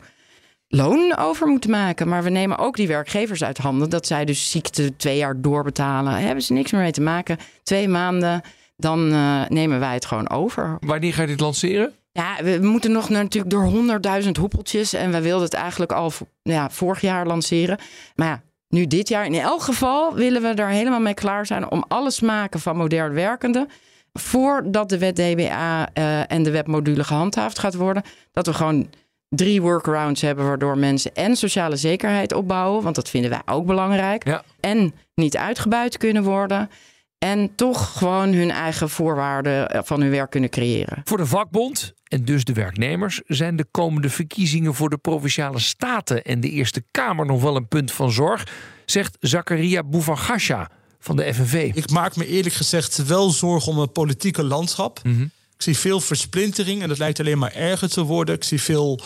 loon 0.67 1.17
over 1.17 1.47
moeten 1.47 1.69
maken. 1.69 2.07
Maar 2.07 2.23
we 2.23 2.29
nemen 2.29 2.57
ook 2.57 2.75
die 2.75 2.87
werkgevers 2.87 3.43
uit 3.43 3.57
handen. 3.57 3.89
Dat 3.89 4.07
zij 4.07 4.25
dus 4.25 4.51
ziekte 4.51 4.95
twee 4.95 5.17
jaar 5.17 5.41
doorbetalen. 5.41 6.11
Daar 6.11 6.21
hebben 6.21 6.43
ze 6.43 6.53
niks 6.53 6.71
meer 6.71 6.81
mee 6.81 6.91
te 6.91 7.01
maken. 7.01 7.37
Twee 7.63 7.87
maanden, 7.87 8.41
dan 8.77 9.11
eh, 9.11 9.41
nemen 9.47 9.79
wij 9.79 9.93
het 9.93 10.05
gewoon 10.05 10.29
over. 10.29 10.77
Wanneer 10.79 11.13
ga 11.13 11.21
je 11.21 11.27
dit 11.27 11.39
lanceren? 11.39 11.93
Ja, 12.11 12.43
we 12.43 12.59
moeten 12.61 12.91
nog 12.91 13.09
natuurlijk 13.09 13.51
door 13.51 13.63
honderdduizend 13.63 14.37
hoepeltjes. 14.37 14.93
En 14.93 15.11
we 15.11 15.21
wilden 15.21 15.45
het 15.45 15.53
eigenlijk 15.53 15.91
al 15.91 16.11
ja, 16.41 16.69
vorig 16.69 17.01
jaar 17.01 17.27
lanceren. 17.27 17.77
Maar 18.15 18.27
ja, 18.27 18.41
nu 18.67 18.87
dit 18.87 19.07
jaar. 19.07 19.25
In 19.25 19.33
elk 19.33 19.61
geval 19.61 20.13
willen 20.13 20.41
we 20.41 20.47
er 20.47 20.69
helemaal 20.69 20.99
mee 20.99 21.13
klaar 21.13 21.45
zijn 21.45 21.71
om 21.71 21.85
alles 21.87 22.19
maken 22.19 22.59
van 22.59 22.77
modern 22.77 23.13
werkende. 23.13 23.67
Voordat 24.13 24.89
de 24.89 24.97
wet 24.97 25.15
DBA 25.15 25.89
uh, 25.93 26.31
en 26.31 26.43
de 26.43 26.51
webmodule 26.51 27.03
gehandhaafd 27.03 27.59
gaat 27.59 27.75
worden. 27.75 28.03
Dat 28.31 28.45
we 28.45 28.53
gewoon 28.53 28.89
drie 29.29 29.61
workarounds 29.61 30.21
hebben 30.21 30.45
waardoor 30.45 30.77
mensen 30.77 31.13
en 31.13 31.35
sociale 31.35 31.75
zekerheid 31.75 32.33
opbouwen. 32.33 32.83
Want 32.83 32.95
dat 32.95 33.09
vinden 33.09 33.29
wij 33.29 33.41
ook 33.45 33.65
belangrijk. 33.65 34.27
Ja. 34.27 34.43
En 34.59 34.93
niet 35.15 35.37
uitgebuit 35.37 35.97
kunnen 35.97 36.23
worden. 36.23 36.69
En 37.17 37.55
toch 37.55 37.97
gewoon 37.97 38.33
hun 38.33 38.51
eigen 38.51 38.89
voorwaarden 38.89 39.85
van 39.85 40.01
hun 40.01 40.11
werk 40.11 40.29
kunnen 40.29 40.49
creëren. 40.49 41.01
Voor 41.03 41.17
de 41.17 41.25
vakbond 41.25 41.93
en 42.09 42.25
dus 42.25 42.43
de 42.43 42.53
werknemers 42.53 43.21
zijn 43.27 43.55
de 43.55 43.65
komende 43.71 44.09
verkiezingen 44.09 44.75
voor 44.75 44.89
de 44.89 44.97
provinciale 44.97 45.59
staten 45.59 46.23
en 46.23 46.39
de 46.39 46.49
Eerste 46.49 46.83
Kamer 46.91 47.25
nog 47.25 47.41
wel 47.41 47.55
een 47.55 47.67
punt 47.67 47.91
van 47.91 48.11
zorg, 48.11 48.47
zegt 48.85 49.17
Zakaria 49.19 49.83
Bouvagasha 49.83 50.69
van 50.99 51.15
de 51.15 51.33
FNV. 51.33 51.71
Ik 51.73 51.89
maak 51.89 52.15
me 52.15 52.27
eerlijk 52.27 52.55
gezegd 52.55 53.05
wel 53.05 53.29
zorgen 53.29 53.71
om 53.71 53.79
het 53.79 53.93
politieke 53.93 54.43
landschap. 54.43 54.99
Mhm. 55.03 55.21
Ik 55.23 55.65
zie 55.65 55.77
veel 55.77 55.99
versplintering 55.99 56.81
en 56.81 56.87
dat 56.87 56.97
lijkt 56.97 57.19
alleen 57.19 57.37
maar 57.37 57.53
erger 57.53 57.89
te 57.89 58.03
worden. 58.03 58.35
Ik 58.35 58.43
zie 58.43 58.61
veel 58.61 58.99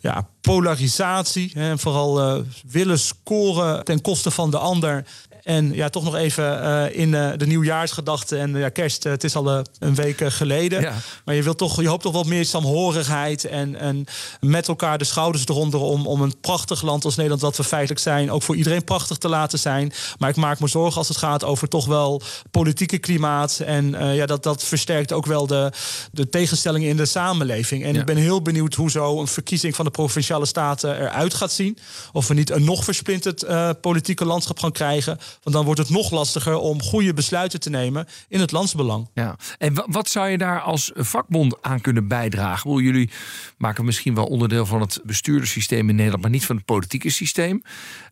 ja, 0.00 0.28
polarisatie 0.40 1.52
en 1.54 1.78
vooral 1.78 2.38
uh, 2.38 2.44
willen 2.70 2.98
scoren 2.98 3.84
ten 3.84 4.00
koste 4.00 4.30
van 4.30 4.50
de 4.50 4.58
ander. 4.58 5.04
En 5.42 5.74
ja, 5.74 5.88
toch 5.88 6.04
nog 6.04 6.14
even 6.14 6.62
uh, 6.62 6.98
in 6.98 7.08
uh, 7.08 7.30
de 7.36 7.46
nieuwjaarsgedachten 7.46 8.38
en 8.38 8.56
ja, 8.56 8.68
kerst. 8.68 9.04
het 9.04 9.24
is 9.24 9.36
al 9.36 9.62
een 9.78 9.94
week 9.94 10.32
geleden. 10.32 10.80
Ja. 10.80 10.94
Maar 11.24 11.34
je, 11.34 11.42
wilt 11.42 11.58
toch, 11.58 11.80
je 11.80 11.88
hoopt 11.88 12.02
toch 12.02 12.12
wat 12.12 12.26
meer 12.26 12.44
samhorigheid 12.44 13.44
en, 13.44 13.76
en 13.76 14.04
met 14.40 14.68
elkaar 14.68 14.98
de 14.98 15.04
schouders 15.04 15.46
eronder 15.46 15.80
om, 15.80 16.06
om 16.06 16.22
een 16.22 16.40
prachtig 16.40 16.82
land 16.82 17.04
als 17.04 17.14
Nederland, 17.14 17.42
dat 17.42 17.56
we 17.56 17.64
feitelijk 17.64 18.00
zijn, 18.00 18.30
ook 18.30 18.42
voor 18.42 18.56
iedereen 18.56 18.84
prachtig 18.84 19.16
te 19.16 19.28
laten 19.28 19.58
zijn. 19.58 19.92
Maar 20.18 20.28
ik 20.30 20.36
maak 20.36 20.60
me 20.60 20.68
zorgen 20.68 20.98
als 20.98 21.08
het 21.08 21.16
gaat 21.16 21.44
over 21.44 21.68
toch 21.68 21.86
wel 21.86 22.22
politieke 22.50 22.98
klimaat. 22.98 23.60
En 23.60 24.14
ja, 24.14 24.26
dat, 24.26 24.42
dat 24.42 24.64
versterkt 24.64 25.12
ook 25.12 25.26
wel 25.26 25.46
de, 25.46 25.72
de 26.12 26.28
tegenstellingen 26.28 26.88
in 26.88 26.96
de 26.96 27.06
samenleving. 27.06 27.84
En 27.84 27.94
Ja. 27.94 28.00
ik 28.00 28.06
ben 28.06 28.16
heel 28.16 28.42
benieuwd 28.42 28.74
hoe 28.74 28.90
zo 28.90 29.20
een 29.20 29.26
verkiezing 29.26 29.76
van 29.76 29.84
de 29.84 29.90
provinciale 29.90 30.46
staten 30.46 31.00
eruit 31.00 31.34
gaat 31.34 31.52
zien. 31.52 31.78
Of 32.12 32.28
we 32.28 32.34
niet 32.34 32.50
een 32.50 32.64
nog 32.64 32.84
versplinterd 32.84 33.42
eh, 33.42 33.70
politieke 33.80 34.24
landschap 34.24 34.58
gaan 34.58 34.72
krijgen. 34.72 35.18
Want 35.42 35.56
dan 35.56 35.64
wordt 35.64 35.80
het 35.80 35.90
nog 35.90 36.10
lastiger 36.10 36.56
om 36.56 36.82
goede 36.82 37.14
besluiten 37.14 37.60
te 37.60 37.70
nemen 37.70 38.06
in 38.28 38.40
het 38.40 38.52
landsbelang. 38.52 39.08
Ja. 39.14 39.36
En 39.58 39.74
wa- 39.74 39.86
wat 39.88 40.08
zou 40.08 40.28
je 40.28 40.38
daar 40.38 40.60
als 40.60 40.90
vakbond 40.94 41.62
aan 41.62 41.80
kunnen 41.80 42.08
bijdragen? 42.08 42.62
Bedoel, 42.70 42.84
jullie 42.84 43.10
maken 43.58 43.84
misschien 43.84 44.14
wel 44.14 44.26
onderdeel 44.26 44.66
van 44.66 44.80
het 44.80 45.00
bestuurderssysteem 45.04 45.88
in 45.88 45.94
Nederland, 45.94 46.22
maar 46.22 46.30
niet 46.30 46.46
van 46.46 46.56
het 46.56 46.64
politieke 46.64 47.10
systeem. 47.10 47.62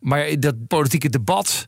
Maar 0.01 0.39
dat 0.39 0.67
politieke 0.67 1.09
debat. 1.09 1.67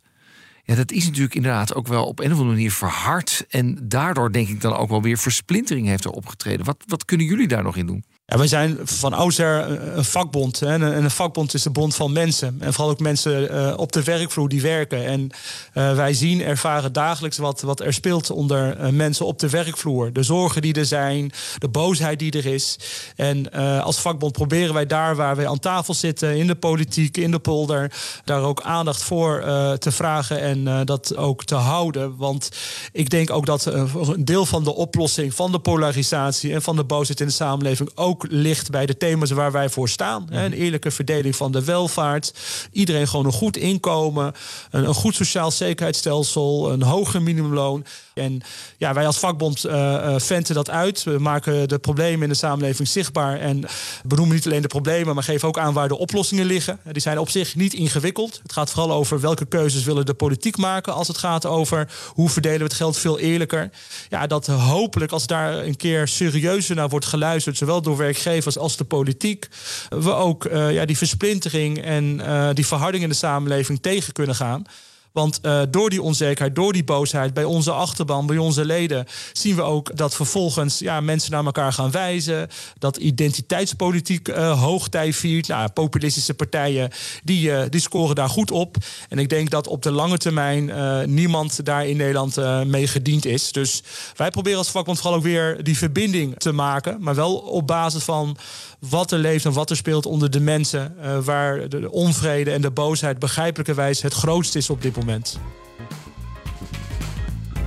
Ja, 0.64 0.76
dat 0.76 0.92
is 0.92 1.06
natuurlijk 1.06 1.36
inderdaad 1.36 1.74
ook 1.76 1.88
wel 1.88 2.06
op 2.06 2.20
een 2.20 2.26
of 2.26 2.32
andere 2.32 2.50
manier 2.50 2.72
verhard. 2.72 3.46
En 3.50 3.80
daardoor 3.84 4.32
denk 4.32 4.48
ik 4.48 4.62
dan 4.62 4.74
ook 4.76 4.90
wel 4.90 5.02
weer 5.02 5.18
versplintering 5.18 5.88
heeft 5.88 6.04
er 6.06 6.12
opgetreden. 6.12 6.66
Wat, 6.66 6.84
wat 6.88 7.06
kunnen 7.06 7.26
jullie 7.26 7.48
daar 7.48 7.64
nog 7.64 7.76
in 7.76 7.86
doen? 7.86 8.04
Wij 8.38 8.48
zijn 8.48 8.78
van 8.84 9.14
oudsher 9.14 9.70
een- 9.98 10.06
vakbond. 10.06 10.62
En 10.62 10.82
een 10.82 10.94
en 10.94 11.04
een 11.04 11.12
vakbond 11.12 11.54
is 11.54 11.64
de 11.64 11.70
bond 11.70 11.96
van 11.96 12.12
mensen. 12.12 12.58
En 12.60 12.74
vooral 12.74 12.92
ook 12.94 13.00
mensen 13.00 13.50
eh, 13.50 13.78
op 13.78 13.92
de 13.92 14.04
werkvloer 14.04 14.50
die 14.50 14.62
werken. 14.62 15.06
En 15.06 15.30
eh, 15.74 15.96
wij 15.96 16.14
zien, 16.14 16.42
ervaren 16.42 16.94
dagelijks 16.94 17.38
wat, 17.38 17.62
wat 17.62 17.80
er 17.80 17.94
speelt 17.94 18.30
onder 18.32 18.78
eh, 18.78 18.90
mensen 18.90 19.26
op 19.26 19.40
de 19.40 19.50
werkvloer. 19.50 20.14
De 20.14 20.24
zorgen 20.24 20.62
die 20.62 20.74
er 20.74 20.86
zijn, 20.86 21.32
de 21.58 21.68
boosheid 21.68 22.20
die 22.20 22.32
er 22.32 22.46
is. 22.46 22.80
En 23.16 23.52
als 23.84 24.00
vakbond 24.00 24.32
proberen 24.32 24.74
wij 24.74 24.86
daar 24.86 25.16
waar 25.16 25.36
wij 25.36 25.48
aan 25.48 25.60
tafel 25.60 25.94
zitten, 25.94 26.38
in 26.38 26.48
de 26.48 26.56
politiek, 26.56 27.18
in 27.18 27.32
de 27.32 27.40
polder, 27.40 27.92
daar 28.24 28.42
ook 28.42 28.62
aandacht 28.62 29.04
voor 29.04 29.42
te 29.80 29.92
vragen 29.92 30.40
en 30.40 30.86
dat 30.86 31.16
ook 31.16 31.44
te 31.44 31.56
houden. 31.56 32.16
Want 32.18 32.50
ik 32.92 33.10
denk 33.10 33.30
ook 33.32 33.46
dat 33.46 33.66
een 33.66 34.26
deel 34.26 34.46
van 34.46 34.64
de 34.64 34.76
oplossing 34.76 35.34
van 35.34 35.52
de 35.52 35.60
polarisatie 35.60 36.54
en 36.54 36.62
van 36.62 36.76
de 36.76 36.84
boosheid 36.84 37.20
in 37.20 37.28
de 37.28 37.34
samenleving 37.34 37.90
ook 37.96 38.19
ligt 38.30 38.72
bij 38.72 38.86
de 38.86 38.98
thema's 38.98 39.32
waar 39.32 39.52
wij 39.52 39.70
voor 39.70 39.90
staan. 39.90 40.28
Een 40.30 40.54
eerlijke 40.54 40.92
verdeling 40.92 41.36
van 41.36 41.52
de 41.52 41.64
welvaart, 41.64 42.34
iedereen 42.72 43.08
gewoon 43.08 43.26
een 43.26 43.32
goed 43.32 43.58
inkomen, 43.58 44.34
een, 44.72 44.88
een 44.88 44.94
goed 44.94 45.16
sociaal 45.16 45.52
zekerheidsstelsel, 45.52 46.72
een 46.72 46.82
hoger 46.82 47.22
minimumloon. 47.22 47.86
En 48.20 48.42
ja, 48.78 48.94
wij 48.94 49.06
als 49.06 49.20
vakbond 49.20 49.66
eh 49.66 49.88
eh, 50.00 50.20
venten 50.20 50.56
dat 50.56 50.70
uit. 50.70 51.04
We 51.04 51.18
maken 51.20 51.68
de 51.68 51.80
problemen 51.80 52.24
in 52.24 52.30
de 52.30 52.36
samenleving 52.36 52.88
zichtbaar 52.88 53.40
en 53.40 53.66
benoemen 54.04 54.36
niet 54.36 54.46
alleen 54.46 54.62
de 54.62 54.68
problemen, 54.68 55.16
maar 55.16 55.24
geven 55.24 55.48
ook 55.48 55.58
aan 55.58 55.74
waar 55.74 55.88
de 55.88 55.98
oplossingen 55.98 56.46
liggen. 56.46 56.80
Die 56.92 57.02
zijn 57.02 57.20
op 57.20 57.30
zich 57.30 57.56
niet 57.56 57.74
ingewikkeld. 57.74 58.40
Het 58.44 58.54
gaat 58.54 58.70
vooral 58.72 58.92
over 58.92 59.20
welke 59.20 59.46
keuzes 59.46 59.84
willen 59.84 60.06
de 60.06 60.14
politiek 60.14 60.58
maken 60.58 60.94
als 60.94 61.08
het 61.08 61.18
gaat 61.18 61.46
over 61.46 61.92
hoe 62.08 62.30
verdelen 62.30 62.58
we 62.58 62.64
het 62.64 62.74
geld 62.74 62.98
veel 62.98 63.20
eerlijker. 63.20 63.70
Ja, 64.10 64.28
dat 64.28 64.48
hopelijk 64.48 65.12
als 65.12 65.28
daar 65.28 65.58
een 65.58 65.78
keer 65.78 66.08
serieuzer 66.08 66.76
naar 66.76 66.90
wordt 66.90 67.06
geluisterd, 67.06 67.58
zowel 67.58 67.82
door 67.82 67.98
werkgevers 67.98 68.58
als 68.58 68.78
de 68.78 68.84
politiek, 68.84 69.48
we 69.90 70.14
ook 70.14 70.46
eh, 70.46 70.74
ja, 70.74 70.86
die 70.86 70.98
versplintering 70.98 71.82
en 71.84 72.22
eh, 72.26 72.50
die 72.54 72.66
verharding 72.66 73.04
in 73.04 73.10
de 73.10 73.16
samenleving 73.16 73.82
tegen 73.82 74.14
kunnen 74.14 74.36
gaan. 74.36 74.66
Want 75.12 75.40
eh, 75.42 75.62
door 75.70 75.90
die 75.90 76.02
onzekerheid, 76.02 76.56
door 76.56 76.74
die 76.74 76.84
boosheid 76.84 77.34
bij 77.34 77.44
onze 77.44 77.72
achterban, 77.72 78.26
bij 78.26 78.38
onze 78.38 78.66
leden, 78.66 79.06
zien 79.34 79.56
we 79.56 79.62
ook 79.62 79.98
dat 79.98 80.16
vervolgens 80.16 80.80
ja, 80.80 81.02
mensen 81.02 81.32
naar 81.32 81.46
elkaar 81.46 81.74
gaan 81.74 81.92
wijzen. 81.92 82.48
Dat 82.78 82.98
identiteitspolitiek 82.98 84.28
eh 84.28 84.62
hoogtij 84.62 85.14
viert. 85.14 85.48
Nou, 85.48 85.70
populistische 85.70 86.34
partijen 86.34 86.90
die, 87.24 87.52
eh, 87.52 87.70
die 87.70 87.82
scoren 87.82 88.16
daar 88.16 88.30
goed 88.30 88.52
op. 88.52 88.78
En 89.10 89.20
ik 89.20 89.30
denk 89.30 89.50
dat 89.50 89.68
op 89.68 89.84
de 89.84 89.92
lange 89.92 90.18
termijn 90.18 90.72
niemand 91.14 91.66
daar 91.66 91.88
in 91.88 91.98
Nederland 91.98 92.36
mee 92.66 92.88
gediend 92.88 93.26
is. 93.26 93.52
Dus 93.52 93.84
wij 94.16 94.30
proberen 94.30 94.58
als 94.58 94.70
vakbond 94.70 95.00
vooral 95.00 95.18
ook 95.18 95.24
weer 95.24 95.64
die 95.64 95.78
verbinding 95.78 96.38
te 96.38 96.52
maken. 96.52 96.98
Maar 97.00 97.16
wel 97.16 97.36
op 97.36 97.68
basis 97.68 98.04
van 98.04 98.38
wat 98.80 99.12
er 99.12 99.20
leeft 99.20 99.46
en 99.46 99.54
wat 99.54 99.70
er 99.70 99.76
speelt 99.76 100.06
onder 100.06 100.32
de 100.32 100.40
mensen. 100.40 100.94
eh, 101.02 101.18
waar 101.18 101.70
de 101.70 101.92
onvrede 101.92 102.52
en 102.52 102.62
de 102.62 102.72
boosheid 102.72 103.20
begrijpelijkerwijs 103.20 104.02
het 104.02 104.14
grootst 104.14 104.56
is 104.56 104.70
op 104.70 104.82
dit 104.82 104.96
moment. 104.96 105.40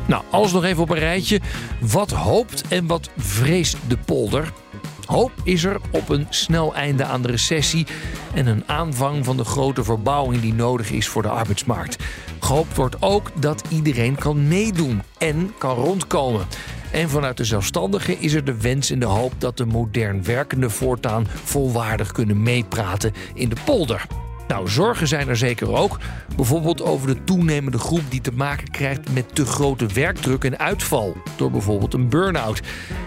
Nou, 0.07 0.22
alles 0.31 0.53
nog 0.53 0.64
even 0.64 0.83
op 0.83 0.90
een 0.90 0.98
rijtje. 0.98 1.40
Wat 1.81 2.11
hoopt 2.11 2.62
en 2.68 2.87
wat 2.87 3.11
vreest 3.16 3.77
de 3.88 3.96
polder? 3.96 4.53
Hoop 5.07 5.33
is 5.44 5.64
er 5.64 5.81
op 5.90 6.09
een 6.09 6.27
snel 6.31 6.75
einde 6.75 7.05
aan 7.05 7.22
de 7.22 7.29
recessie 7.29 7.87
en 8.35 8.46
een 8.46 8.62
aanvang 8.66 9.25
van 9.25 9.37
de 9.37 9.44
grote 9.44 9.85
verbouwing 9.85 10.42
die 10.42 10.55
nodig 10.55 10.90
is 10.90 11.09
voor 11.09 11.22
de 11.22 11.29
arbeidsmarkt. 11.29 11.96
Gehoopt 12.40 12.77
wordt 12.77 13.03
ook 13.03 13.31
dat 13.40 13.62
iedereen 13.68 14.14
kan 14.14 14.48
meedoen 14.48 15.03
en 15.18 15.53
kan 15.59 15.75
rondkomen. 15.75 16.46
En 16.92 17.09
vanuit 17.09 17.37
de 17.37 17.44
zelfstandigen 17.44 18.20
is 18.20 18.33
er 18.33 18.44
de 18.44 18.61
wens 18.61 18.90
en 18.90 18.98
de 18.98 19.07
hoop 19.07 19.33
dat 19.38 19.57
de 19.57 19.66
modern 19.66 20.24
werkenden 20.24 20.70
voortaan 20.70 21.26
volwaardig 21.44 22.12
kunnen 22.12 22.42
meepraten 22.42 23.12
in 23.35 23.48
de 23.48 23.57
polder. 23.64 24.07
Nou, 24.48 24.68
zorgen 24.68 25.09
zijn 25.09 25.28
er 25.28 25.37
zeker 25.37 25.72
ook. 25.72 25.98
Bijvoorbeeld 26.37 26.83
over 26.83 27.07
de 27.07 27.24
toenemende 27.24 27.78
groep 27.78 28.02
die 28.09 28.20
te 28.20 28.33
maken 28.33 28.70
krijgt 28.70 29.12
met 29.12 29.35
te 29.35 29.46
grote 29.46 29.87
werkdruk 29.87 30.44
en 30.44 30.59
uitval. 30.59 31.16
Door 31.37 31.50
bijvoorbeeld 31.50 31.94
een 31.94 32.09
burn-out. 32.09 32.61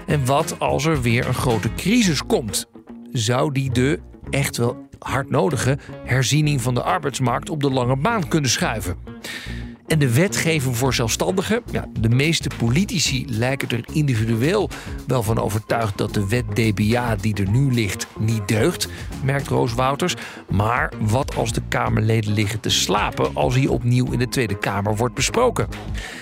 En 0.08 0.26
wat 0.26 0.60
als 0.60 0.86
er 0.86 1.02
weer 1.02 1.28
een 1.28 1.34
grote 1.34 1.74
crisis 1.74 2.26
komt? 2.26 2.66
Zou 3.12 3.52
die 3.52 3.72
de 3.72 4.00
echt 4.30 4.58
wel 4.58 4.88
hard 5.00 5.30
nodige 5.30 5.78
herziening 6.06 6.62
van 6.62 6.74
de 6.74 6.82
arbeidsmarkt 6.82 7.50
op 7.50 7.62
de 7.62 7.72
lange 7.72 7.96
baan 7.96 8.28
kunnen 8.28 8.50
schuiven? 8.50 8.98
En 9.88 10.00
de 10.00 10.14
wetgeving 10.14 10.78
voor 10.78 10.94
zelfstandigen. 10.94 11.62
Ja, 11.72 11.86
de 12.00 12.10
meeste 12.10 12.50
politici 12.58 13.26
lijken 13.30 13.70
er 13.70 13.86
individueel 13.92 14.70
wel 15.08 15.24
van 15.24 15.40
overtuigd 15.40 15.98
dat 15.98 16.14
de 16.14 16.28
wet 16.28 16.46
DBA 16.56 17.16
die 17.16 17.36
er 17.36 17.50
nu 17.50 17.74
ligt 17.74 18.08
niet 18.20 18.48
deugt, 18.48 18.88
merkt 19.24 19.48
Roos 19.48 19.74
Wouters. 19.74 20.16
Maar 20.50 20.94
wat 21.00 21.36
als 21.36 21.54
de 21.54 21.62
Kamerleden 21.70 22.34
liggen 22.34 22.60
te 22.60 22.70
slapen 22.70 23.36
als 23.36 23.56
hij 23.56 23.68
opnieuw 23.68 24.12
in 24.12 24.20
de 24.20 24.28
Tweede 24.28 24.58
Kamer 24.58 24.96
wordt 24.96 25.16
besproken? 25.16 25.68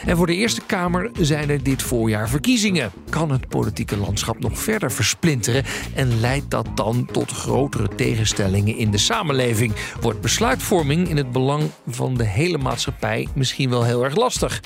En 0.05 0.17
voor 0.17 0.27
de 0.27 0.35
Eerste 0.35 0.61
Kamer 0.65 1.11
zijn 1.19 1.49
er 1.49 1.63
dit 1.63 1.81
voorjaar 1.81 2.29
verkiezingen. 2.29 2.91
Kan 3.09 3.31
het 3.31 3.47
politieke 3.47 3.97
landschap 3.97 4.39
nog 4.39 4.59
verder 4.59 4.91
versplinteren 4.91 5.63
en 5.95 6.19
leidt 6.19 6.51
dat 6.51 6.67
dan 6.75 7.05
tot 7.11 7.31
grotere 7.31 7.87
tegenstellingen 7.95 8.77
in 8.77 8.91
de 8.91 8.97
samenleving? 8.97 9.73
Wordt 10.01 10.21
besluitvorming 10.21 11.09
in 11.09 11.17
het 11.17 11.31
belang 11.31 11.63
van 11.87 12.13
de 12.13 12.25
hele 12.25 12.57
maatschappij 12.57 13.27
misschien 13.35 13.52
wel 13.57 13.83
heel 13.83 14.03
erg 14.03 14.15
lastig? 14.15 14.61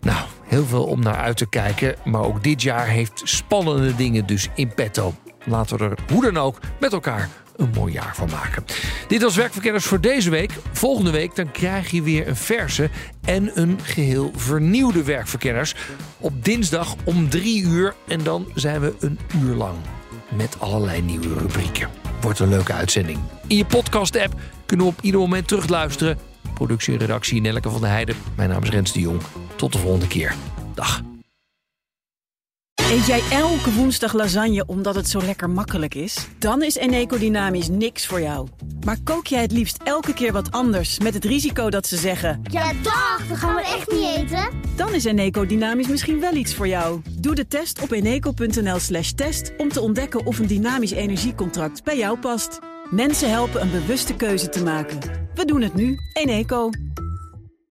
Nou, 0.00 0.24
heel 0.44 0.66
veel 0.66 0.84
om 0.84 1.00
naar 1.00 1.16
uit 1.16 1.36
te 1.36 1.48
kijken, 1.48 1.94
maar 2.04 2.22
ook 2.22 2.42
dit 2.42 2.62
jaar 2.62 2.86
heeft 2.86 3.20
spannende 3.24 3.94
dingen 3.94 4.26
dus 4.26 4.48
in 4.54 4.74
petto. 4.74 5.14
Laten 5.44 5.78
we 5.78 5.84
er 5.84 5.98
hoe 6.12 6.22
dan 6.22 6.36
ook 6.36 6.58
met 6.80 6.92
elkaar 6.92 7.28
een 7.56 7.70
mooi 7.74 7.92
jaar 7.92 8.16
van 8.16 8.28
maken. 8.30 8.64
Dit 9.08 9.22
was 9.22 9.36
Werkverkenners 9.36 9.84
voor 9.84 10.00
deze 10.00 10.30
week. 10.30 10.52
Volgende 10.72 11.10
week 11.10 11.34
dan 11.34 11.50
krijg 11.50 11.90
je 11.90 12.02
weer 12.02 12.28
een 12.28 12.36
verse 12.36 12.90
en 13.24 13.50
een 13.60 13.78
geheel 13.82 14.32
vernieuwde 14.36 15.02
Werkverkenners. 15.02 15.74
Op 16.18 16.44
dinsdag 16.44 16.94
om 17.04 17.28
drie 17.28 17.62
uur 17.62 17.94
en 18.08 18.22
dan 18.22 18.46
zijn 18.54 18.80
we 18.80 18.94
een 19.00 19.18
uur 19.42 19.54
lang. 19.54 19.76
met 20.36 20.56
allerlei 20.58 21.02
nieuwe 21.02 21.34
rubrieken. 21.38 21.88
Wordt 22.20 22.38
een 22.38 22.48
leuke 22.48 22.72
uitzending. 22.72 23.18
In 23.46 23.56
je 23.56 23.64
podcast-app 23.64 24.34
kunnen 24.66 24.86
we 24.86 24.92
op 24.92 25.00
ieder 25.00 25.20
moment 25.20 25.48
terugluisteren. 25.48 26.29
Productie 26.60 26.92
en 26.92 26.98
redactie 26.98 27.40
Nelleke 27.40 27.70
van 27.70 27.80
der 27.80 27.90
Heijden. 27.90 28.16
Mijn 28.36 28.48
naam 28.48 28.62
is 28.62 28.68
Rens 28.68 28.92
de 28.92 29.00
Jong. 29.00 29.20
Tot 29.56 29.72
de 29.72 29.78
volgende 29.78 30.06
keer. 30.06 30.34
Dag. 30.74 31.02
Eet 32.74 33.06
jij 33.06 33.22
elke 33.30 33.72
woensdag 33.72 34.12
lasagne 34.12 34.66
omdat 34.66 34.94
het 34.94 35.08
zo 35.08 35.22
lekker 35.22 35.50
makkelijk 35.50 35.94
is? 35.94 36.28
Dan 36.38 36.62
is 36.62 36.76
Eneco 36.76 37.18
Dynamisch 37.18 37.68
niks 37.68 38.06
voor 38.06 38.20
jou. 38.20 38.48
Maar 38.84 38.96
kook 39.04 39.26
jij 39.26 39.42
het 39.42 39.52
liefst 39.52 39.82
elke 39.82 40.14
keer 40.14 40.32
wat 40.32 40.50
anders 40.50 40.98
met 40.98 41.14
het 41.14 41.24
risico 41.24 41.70
dat 41.70 41.86
ze 41.86 41.96
zeggen... 41.96 42.42
Ja, 42.42 42.72
dag, 42.82 43.26
dat 43.28 43.38
gaan 43.38 43.54
we 43.54 43.60
echt 43.60 43.92
niet 43.92 44.16
eten. 44.16 44.48
Dan 44.76 44.94
is 44.94 45.04
Eneco 45.04 45.46
Dynamisch 45.46 45.88
misschien 45.88 46.20
wel 46.20 46.34
iets 46.34 46.54
voor 46.54 46.68
jou. 46.68 47.00
Doe 47.20 47.34
de 47.34 47.46
test 47.46 47.82
op 47.82 47.90
eneco.nl 47.90 48.78
slash 48.78 49.10
test 49.10 49.52
om 49.56 49.68
te 49.68 49.80
ontdekken 49.80 50.26
of 50.26 50.38
een 50.38 50.46
dynamisch 50.46 50.92
energiecontract 50.92 51.84
bij 51.84 51.96
jou 51.96 52.18
past. 52.18 52.58
Mensen 52.90 53.30
helpen 53.30 53.60
een 53.60 53.70
bewuste 53.70 54.16
keuze 54.16 54.48
te 54.48 54.62
maken. 54.62 54.98
We 55.34 55.44
doen 55.44 55.62
het 55.62 55.74
nu. 55.74 55.98
Eneco. 56.12 56.70